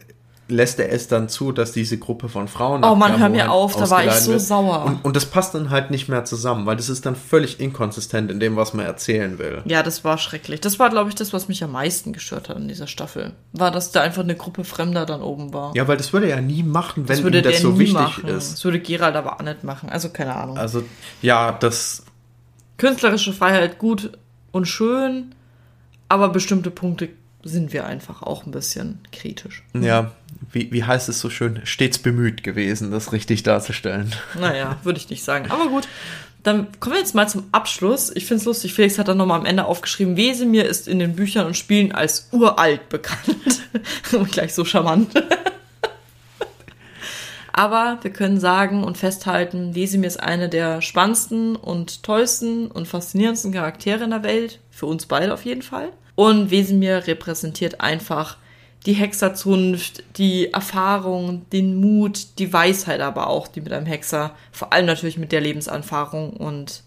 lässt 0.54 0.80
er 0.80 0.92
es 0.92 1.08
dann 1.08 1.28
zu, 1.28 1.52
dass 1.52 1.72
diese 1.72 1.98
Gruppe 1.98 2.30
von 2.30 2.48
Frauen. 2.48 2.84
Oh 2.84 2.96
man, 2.96 3.20
hör 3.20 3.30
mir 3.30 3.52
auf, 3.52 3.76
da 3.76 3.90
war 3.90 4.06
ich 4.06 4.14
so 4.14 4.32
wird. 4.32 4.42
sauer. 4.42 4.86
Und, 4.86 5.04
und 5.04 5.16
das 5.16 5.26
passt 5.26 5.56
dann 5.56 5.70
halt 5.70 5.92
nicht 5.92 6.08
mehr 6.08 6.24
zusammen, 6.24 6.66
weil 6.66 6.76
das 6.78 6.90
ist 6.90 7.06
dann 7.06 7.16
völlig 7.16 7.60
inkonsistent 7.60 8.32
in 8.32 8.40
dem, 8.40 8.56
was 8.56 8.74
man 8.74 8.86
erzählen 8.86 9.40
will. 9.40 9.62
Ja, 9.66 9.84
das 9.84 10.04
war 10.04 10.18
schrecklich. 10.18 10.62
Das 10.62 10.80
war, 10.80 10.90
glaube 10.90 11.10
ich, 11.10 11.16
das, 11.16 11.34
was 11.34 11.48
mich 11.48 11.64
am 11.64 11.72
meisten 11.72 12.14
gestört 12.14 12.50
hat 12.50 12.58
in 12.58 12.68
dieser 12.68 12.88
Staffel. 12.88 13.34
War, 13.52 13.72
dass 13.72 13.92
da 13.92 14.02
einfach 14.02 14.24
eine 14.24 14.36
Gruppe 14.36 14.64
Fremder 14.64 15.06
dann 15.06 15.22
oben 15.22 15.54
war. 15.54 15.76
Ja, 15.76 15.88
weil 15.88 15.98
das 15.98 16.14
würde 16.14 16.30
er 16.30 16.38
ja 16.38 16.42
nie 16.42 16.64
machen, 16.64 17.10
wenn 17.10 17.24
das 17.24 17.34
ihm 17.34 17.44
das 17.44 17.62
so 17.62 17.80
wichtig 17.80 17.94
machen. 17.94 18.28
ist. 18.28 18.54
Das 18.54 18.66
würde 18.66 18.80
Gerald 18.80 19.16
aber 19.16 19.36
auch 19.36 19.44
nicht 19.44 19.64
machen. 19.64 19.90
Also 19.90 20.10
keine 20.10 20.36
Ahnung. 20.36 20.58
Also, 20.58 20.84
ja, 21.22 21.52
das. 21.52 22.04
Künstlerische 22.78 23.34
Freiheit 23.34 23.78
gut 23.78 24.18
und 24.52 24.66
schön, 24.66 25.36
aber 26.10 26.30
bestimmte 26.30 26.72
Punkte 26.72 27.10
sind 27.44 27.74
wir 27.74 27.86
einfach 27.86 28.22
auch 28.22 28.46
ein 28.46 28.52
bisschen 28.52 29.00
kritisch. 29.12 29.64
Ja, 29.74 30.12
wie, 30.52 30.72
wie 30.72 30.84
heißt 30.84 31.10
es 31.10 31.20
so 31.20 31.30
schön, 31.30 31.62
stets 31.64 31.98
bemüht 31.98 32.44
gewesen, 32.44 32.92
das 32.92 33.12
richtig 33.12 33.44
darzustellen. 33.44 34.14
Naja, 34.40 34.78
würde 34.84 35.00
ich 35.00 35.10
nicht 35.10 35.24
sagen. 35.24 35.50
Aber 35.50 35.68
gut, 35.68 35.88
dann 36.44 36.68
kommen 36.80 36.96
wir 36.96 37.00
jetzt 37.00 37.16
mal 37.16 37.28
zum 37.28 37.46
Abschluss. 37.52 38.12
Ich 38.16 38.26
finde 38.26 38.42
es 38.42 38.46
lustig, 38.46 38.74
Felix 38.74 39.00
hat 39.00 39.08
dann 39.08 39.18
nochmal 39.18 39.40
am 39.40 39.46
Ende 39.46 39.66
aufgeschrieben, 39.66 40.18
Wesemir 40.18 40.66
ist 40.66 40.88
in 40.88 41.00
den 41.00 41.16
Büchern 41.16 41.48
und 41.48 41.58
Spielen 41.58 41.92
als 41.94 42.28
uralt 42.32 42.90
bekannt. 42.90 43.62
und 44.12 44.32
gleich 44.32 44.54
so 44.54 44.66
charmant. 44.66 45.12
Aber 47.56 48.00
wir 48.02 48.12
können 48.12 48.40
sagen 48.40 48.84
und 48.84 48.98
festhalten, 48.98 49.76
Wesemir 49.76 50.08
ist 50.08 50.20
eine 50.20 50.50
der 50.50 50.82
spannendsten 50.82 51.56
und 51.56 52.02
tollsten 52.02 52.68
und 52.68 52.88
faszinierendsten 52.88 53.54
Charaktere 53.54 54.04
in 54.04 54.10
der 54.10 54.24
Welt. 54.24 54.60
Für 54.72 54.88
uns 54.88 55.06
beide 55.06 55.32
auf 55.34 55.46
jeden 55.46 55.62
Fall. 55.62 55.90
Und 56.16 56.50
Wesemir 56.52 57.06
repräsentiert 57.08 57.80
einfach 57.80 58.38
die 58.86 58.94
Hexerzunft, 58.94 60.04
die 60.18 60.52
Erfahrung, 60.54 61.46
den 61.52 61.80
Mut, 61.80 62.40
die 62.40 62.52
Weisheit 62.52 63.02
aber 63.02 63.28
auch, 63.28 63.48
die 63.48 63.62
mit 63.62 63.72
einem 63.72 63.86
Hexer, 63.86 64.36
vor 64.52 64.74
allem 64.74 64.86
natürlich 64.86 65.18
mit 65.18 65.32
der 65.32 65.42
Lebenserfahrung 65.42 66.32
und 66.32 66.84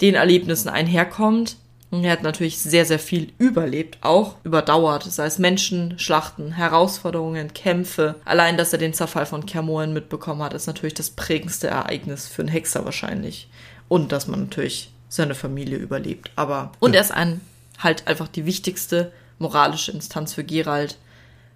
den 0.00 0.14
Erlebnissen 0.14 0.68
einherkommt. 0.68 1.56
Und 1.90 2.04
er 2.04 2.12
hat 2.12 2.22
natürlich 2.22 2.58
sehr, 2.58 2.84
sehr 2.84 2.98
viel 2.98 3.32
überlebt, 3.38 3.98
auch 4.02 4.36
überdauert, 4.44 5.04
sei 5.04 5.24
es 5.24 5.38
Menschen, 5.38 5.98
Schlachten, 5.98 6.52
Herausforderungen, 6.52 7.54
Kämpfe. 7.54 8.16
Allein, 8.26 8.58
dass 8.58 8.72
er 8.74 8.78
den 8.78 8.92
Zerfall 8.92 9.24
von 9.24 9.46
Kermoen 9.46 9.94
mitbekommen 9.94 10.42
hat, 10.42 10.52
ist 10.52 10.66
natürlich 10.66 10.92
das 10.92 11.08
prägendste 11.08 11.68
Ereignis 11.68 12.28
für 12.28 12.42
einen 12.42 12.50
Hexer 12.50 12.84
wahrscheinlich. 12.84 13.48
Und 13.88 14.12
dass 14.12 14.26
man 14.26 14.40
natürlich 14.40 14.92
seine 15.08 15.34
Familie 15.34 15.78
überlebt. 15.78 16.30
Aber, 16.36 16.72
und 16.78 16.94
er 16.94 17.00
ist 17.00 17.10
ein 17.10 17.40
halt 17.78 18.06
einfach 18.06 18.28
die 18.28 18.44
wichtigste 18.44 19.12
moralische 19.38 19.92
Instanz 19.92 20.34
für 20.34 20.44
Gerald. 20.44 20.98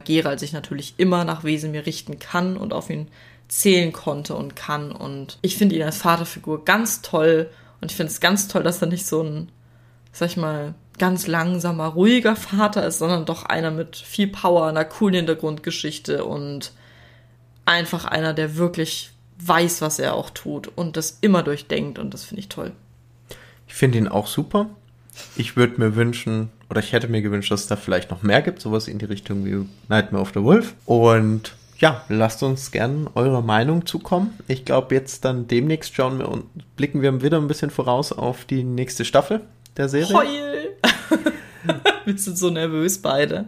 Gerald 0.05 0.41
sich 0.41 0.53
natürlich 0.53 0.95
immer 0.97 1.25
nach 1.25 1.45
Wesemir 1.45 1.87
richten 1.87 2.19
kann 2.19 2.57
und 2.57 2.73
auf 2.73 2.91
ihn 2.91 3.09
zählen 3.49 3.93
konnte 3.93 4.35
und 4.35 4.57
kann. 4.57 4.93
Und 4.93 5.39
ich 5.43 5.57
finde 5.57 5.77
ihn 5.77 5.83
als 5.83 5.99
Vaterfigur 5.99 6.65
ganz 6.65 7.03
toll. 7.03 7.51
Und 7.81 7.91
ich 7.91 7.97
finde 7.97 8.13
es 8.13 8.21
ganz 8.21 8.49
toll, 8.49 8.63
dass 8.63 8.81
er 8.81 8.89
nicht 8.89 9.07
so 9.07 9.23
ein, 9.23 9.51
sag 10.13 10.31
ich 10.31 10.37
mal, 10.37 10.75
ganz 10.99 11.27
langsamer, 11.27 11.89
ruhiger 11.89 12.37
Vater 12.37 12.87
ist, 12.87 12.99
sondern 12.99 13.25
doch 13.25 13.45
einer 13.45 13.71
mit 13.71 13.97
viel 13.97 14.29
Power, 14.29 14.67
einer 14.67 14.85
coolen 14.85 15.15
Hintergrundgeschichte 15.15 16.25
und 16.25 16.73
einfach 17.65 18.05
einer, 18.05 18.35
der 18.35 18.57
wirklich 18.57 19.13
weiß, 19.39 19.83
was 19.83 19.99
er 19.99 20.15
auch 20.15 20.31
tut 20.31 20.71
und 20.77 20.97
das 20.97 21.19
immer 21.21 21.43
durchdenkt 21.43 21.99
und 21.99 22.15
das 22.15 22.25
finde 22.25 22.41
ich 22.41 22.49
toll. 22.49 22.73
Ich 23.67 23.75
finde 23.75 23.99
ihn 23.99 24.09
auch 24.09 24.27
super. 24.27 24.69
Ich 25.37 25.57
würde 25.57 25.81
mir 25.81 25.97
wünschen, 25.97 26.51
oder 26.73 26.81
ich 26.81 26.95
hätte 26.95 27.07
mir 27.07 27.21
gewünscht, 27.21 27.51
dass 27.51 27.61
es 27.61 27.67
da 27.67 27.77
vielleicht 27.77 28.11
noch 28.11 28.23
mehr 28.23 28.41
gibt, 28.41 28.63
sowas 28.63 28.89
in 28.89 28.99
die 28.99 29.05
Richtung 29.05 29.45
wie 29.45 29.67
Nightmare 29.91 30.23
of 30.23 30.31
the 30.33 30.43
Wolf. 30.43 30.73
Und 30.87 31.55
ja, 31.77 32.03
lasst 32.09 32.43
uns 32.43 32.71
gerne 32.71 33.11
eure 33.15 33.43
Meinung 33.43 33.85
zukommen. 33.85 34.33
Ich 34.49 34.65
glaube, 34.65 34.95
jetzt 34.95 35.27
dann 35.27 35.47
demnächst 35.47 35.95
schauen 35.95 36.19
wir 36.19 36.31
und 36.31 36.47
blicken 36.77 37.03
wir 37.03 37.21
wieder 37.21 37.37
ein 37.37 37.47
bisschen 37.47 37.69
voraus 37.69 38.11
auf 38.11 38.47
die 38.47 38.65
nächste 38.65 39.05
Staffel 39.05 39.43
der 39.77 39.91
Serie. 39.91 40.17
Heul! 40.17 40.77
wir 42.07 42.17
sind 42.17 42.39
so 42.39 42.49
nervös 42.49 43.03
beide. 43.03 43.45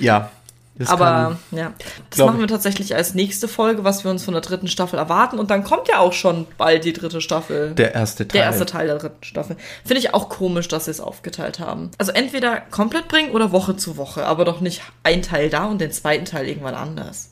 Ja, 0.00 0.32
das 0.78 0.90
Aber 0.90 1.04
kann, 1.04 1.38
ja, 1.52 1.72
das 2.10 2.18
machen 2.18 2.38
wir 2.38 2.48
tatsächlich 2.48 2.94
als 2.94 3.14
nächste 3.14 3.48
Folge, 3.48 3.82
was 3.82 4.04
wir 4.04 4.10
uns 4.10 4.24
von 4.24 4.34
der 4.34 4.42
dritten 4.42 4.68
Staffel 4.68 4.98
erwarten. 4.98 5.38
Und 5.38 5.50
dann 5.50 5.64
kommt 5.64 5.88
ja 5.88 5.98
auch 5.98 6.12
schon 6.12 6.46
bald 6.58 6.84
die 6.84 6.92
dritte 6.92 7.22
Staffel. 7.22 7.74
Der 7.74 7.94
erste 7.94 8.28
Teil. 8.28 8.40
Der 8.40 8.44
erste 8.44 8.66
Teil 8.66 8.86
der 8.86 8.98
dritten 8.98 9.24
Staffel. 9.24 9.56
Finde 9.84 10.00
ich 10.00 10.12
auch 10.12 10.28
komisch, 10.28 10.68
dass 10.68 10.84
sie 10.84 10.90
es 10.90 11.00
aufgeteilt 11.00 11.60
haben. 11.60 11.90
Also 11.96 12.12
entweder 12.12 12.60
komplett 12.60 13.08
bringen 13.08 13.30
oder 13.30 13.52
Woche 13.52 13.76
zu 13.76 13.96
Woche, 13.96 14.26
aber 14.26 14.44
doch 14.44 14.60
nicht 14.60 14.82
ein 15.02 15.22
Teil 15.22 15.48
da 15.48 15.64
und 15.64 15.80
den 15.80 15.92
zweiten 15.92 16.26
Teil 16.26 16.46
irgendwann 16.46 16.74
anders. 16.74 17.30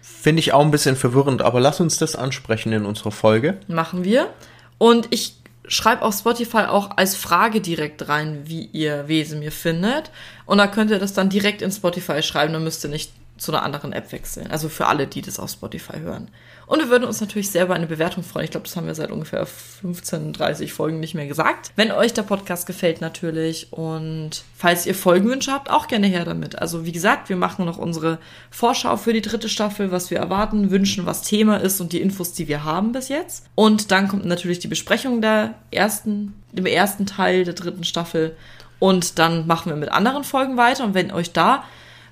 Finde 0.00 0.40
ich 0.40 0.52
auch 0.52 0.62
ein 0.62 0.70
bisschen 0.70 0.96
verwirrend, 0.96 1.42
aber 1.42 1.60
lass 1.60 1.80
uns 1.80 1.98
das 1.98 2.14
ansprechen 2.14 2.72
in 2.72 2.86
unserer 2.86 3.10
Folge. 3.10 3.58
Machen 3.66 4.04
wir. 4.04 4.28
Und 4.78 5.08
ich 5.10 5.36
schreibe 5.66 6.02
auf 6.02 6.14
Spotify 6.14 6.64
auch 6.68 6.96
als 6.96 7.16
Frage 7.16 7.60
direkt 7.60 8.08
rein, 8.08 8.42
wie 8.44 8.66
ihr 8.72 9.08
Wesemir 9.08 9.52
findet. 9.52 10.10
Und 10.46 10.58
da 10.58 10.66
könnt 10.66 10.90
ihr 10.90 10.98
das 10.98 11.14
dann 11.14 11.30
direkt 11.30 11.62
in 11.62 11.70
Spotify 11.70 12.22
schreiben, 12.22 12.52
dann 12.52 12.64
müsst 12.64 12.84
ihr 12.84 12.90
nicht 12.90 13.12
zu 13.36 13.52
einer 13.52 13.62
anderen 13.62 13.92
App 13.92 14.12
wechseln. 14.12 14.50
Also 14.50 14.68
für 14.68 14.86
alle, 14.86 15.06
die 15.06 15.22
das 15.22 15.38
auf 15.38 15.50
Spotify 15.50 15.98
hören. 16.00 16.28
Und 16.66 16.78
wir 16.78 16.88
würden 16.88 17.04
uns 17.04 17.20
natürlich 17.20 17.50
selber 17.50 17.74
eine 17.74 17.86
Bewertung 17.86 18.22
freuen. 18.22 18.44
Ich 18.44 18.50
glaube, 18.50 18.66
das 18.66 18.76
haben 18.76 18.86
wir 18.86 18.94
seit 18.94 19.10
ungefähr 19.10 19.44
15, 19.46 20.32
30 20.32 20.72
Folgen 20.72 21.00
nicht 21.00 21.14
mehr 21.14 21.26
gesagt. 21.26 21.72
Wenn 21.76 21.92
euch 21.92 22.14
der 22.14 22.22
Podcast 22.22 22.66
gefällt 22.66 23.00
natürlich 23.00 23.72
und 23.72 24.44
falls 24.56 24.86
ihr 24.86 24.94
Folgenwünsche 24.94 25.52
habt, 25.52 25.70
auch 25.70 25.88
gerne 25.88 26.06
her 26.06 26.24
damit. 26.24 26.58
Also 26.58 26.86
wie 26.86 26.92
gesagt, 26.92 27.28
wir 27.28 27.36
machen 27.36 27.64
noch 27.64 27.78
unsere 27.78 28.18
Vorschau 28.50 28.96
für 28.96 29.12
die 29.12 29.22
dritte 29.22 29.48
Staffel, 29.48 29.90
was 29.90 30.10
wir 30.10 30.18
erwarten, 30.18 30.70
wünschen, 30.70 31.06
was 31.06 31.22
Thema 31.22 31.58
ist 31.58 31.80
und 31.80 31.92
die 31.92 32.00
Infos, 32.00 32.32
die 32.32 32.48
wir 32.48 32.64
haben 32.64 32.92
bis 32.92 33.08
jetzt. 33.08 33.46
Und 33.54 33.90
dann 33.90 34.08
kommt 34.08 34.24
natürlich 34.24 34.58
die 34.58 34.68
Besprechung 34.68 35.20
der 35.20 35.54
ersten, 35.70 36.34
dem 36.52 36.66
ersten 36.66 37.06
Teil 37.06 37.44
der 37.44 37.54
dritten 37.54 37.84
Staffel. 37.84 38.36
Und 38.78 39.18
dann 39.18 39.46
machen 39.46 39.70
wir 39.70 39.76
mit 39.76 39.90
anderen 39.90 40.24
Folgen 40.24 40.56
weiter. 40.56 40.84
Und 40.84 40.94
wenn 40.94 41.10
euch 41.10 41.32
da 41.32 41.64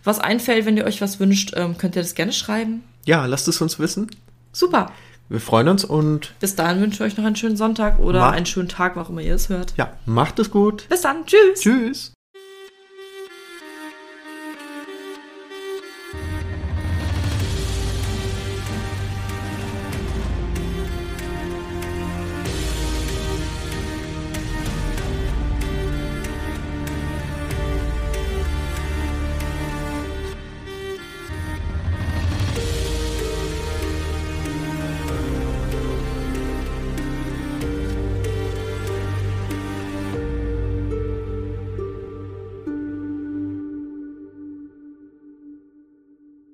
was 0.05 0.19
einfällt, 0.19 0.67
wenn 0.67 0.77
ihr 0.77 0.85
euch 0.85 1.01
was 1.01 1.21
wünscht, 1.21 1.53
ähm, 1.57 1.79
könnt 1.79 1.97
ihr 1.97 2.03
das 2.03 2.15
gerne 2.15 2.33
schreiben. 2.33 2.83
Ja, 3.05 3.27
lasst 3.27 3.49
es 3.49 3.61
uns 3.61 3.79
wissen. 3.79 4.09
Super. 4.53 4.93
Wir 5.29 5.41
freuen 5.41 5.69
uns 5.69 5.85
und. 5.85 6.35
Bis 6.41 6.57
dahin 6.57 6.81
wünsche 6.81 6.97
ich 6.97 7.13
euch 7.13 7.17
noch 7.17 7.25
einen 7.25 7.37
schönen 7.37 7.57
Sonntag 7.57 7.99
oder 7.99 8.31
einen 8.31 8.47
schönen 8.47 8.69
Tag, 8.69 8.97
warum 8.97 9.19
immer 9.19 9.27
ihr 9.27 9.35
es 9.35 9.49
hört. 9.49 9.75
Ja, 9.77 9.95
macht 10.05 10.39
es 10.39 10.51
gut. 10.51 10.89
Bis 10.89 11.01
dann. 11.01 11.25
Tschüss. 11.25 11.61
Tschüss. 11.61 12.13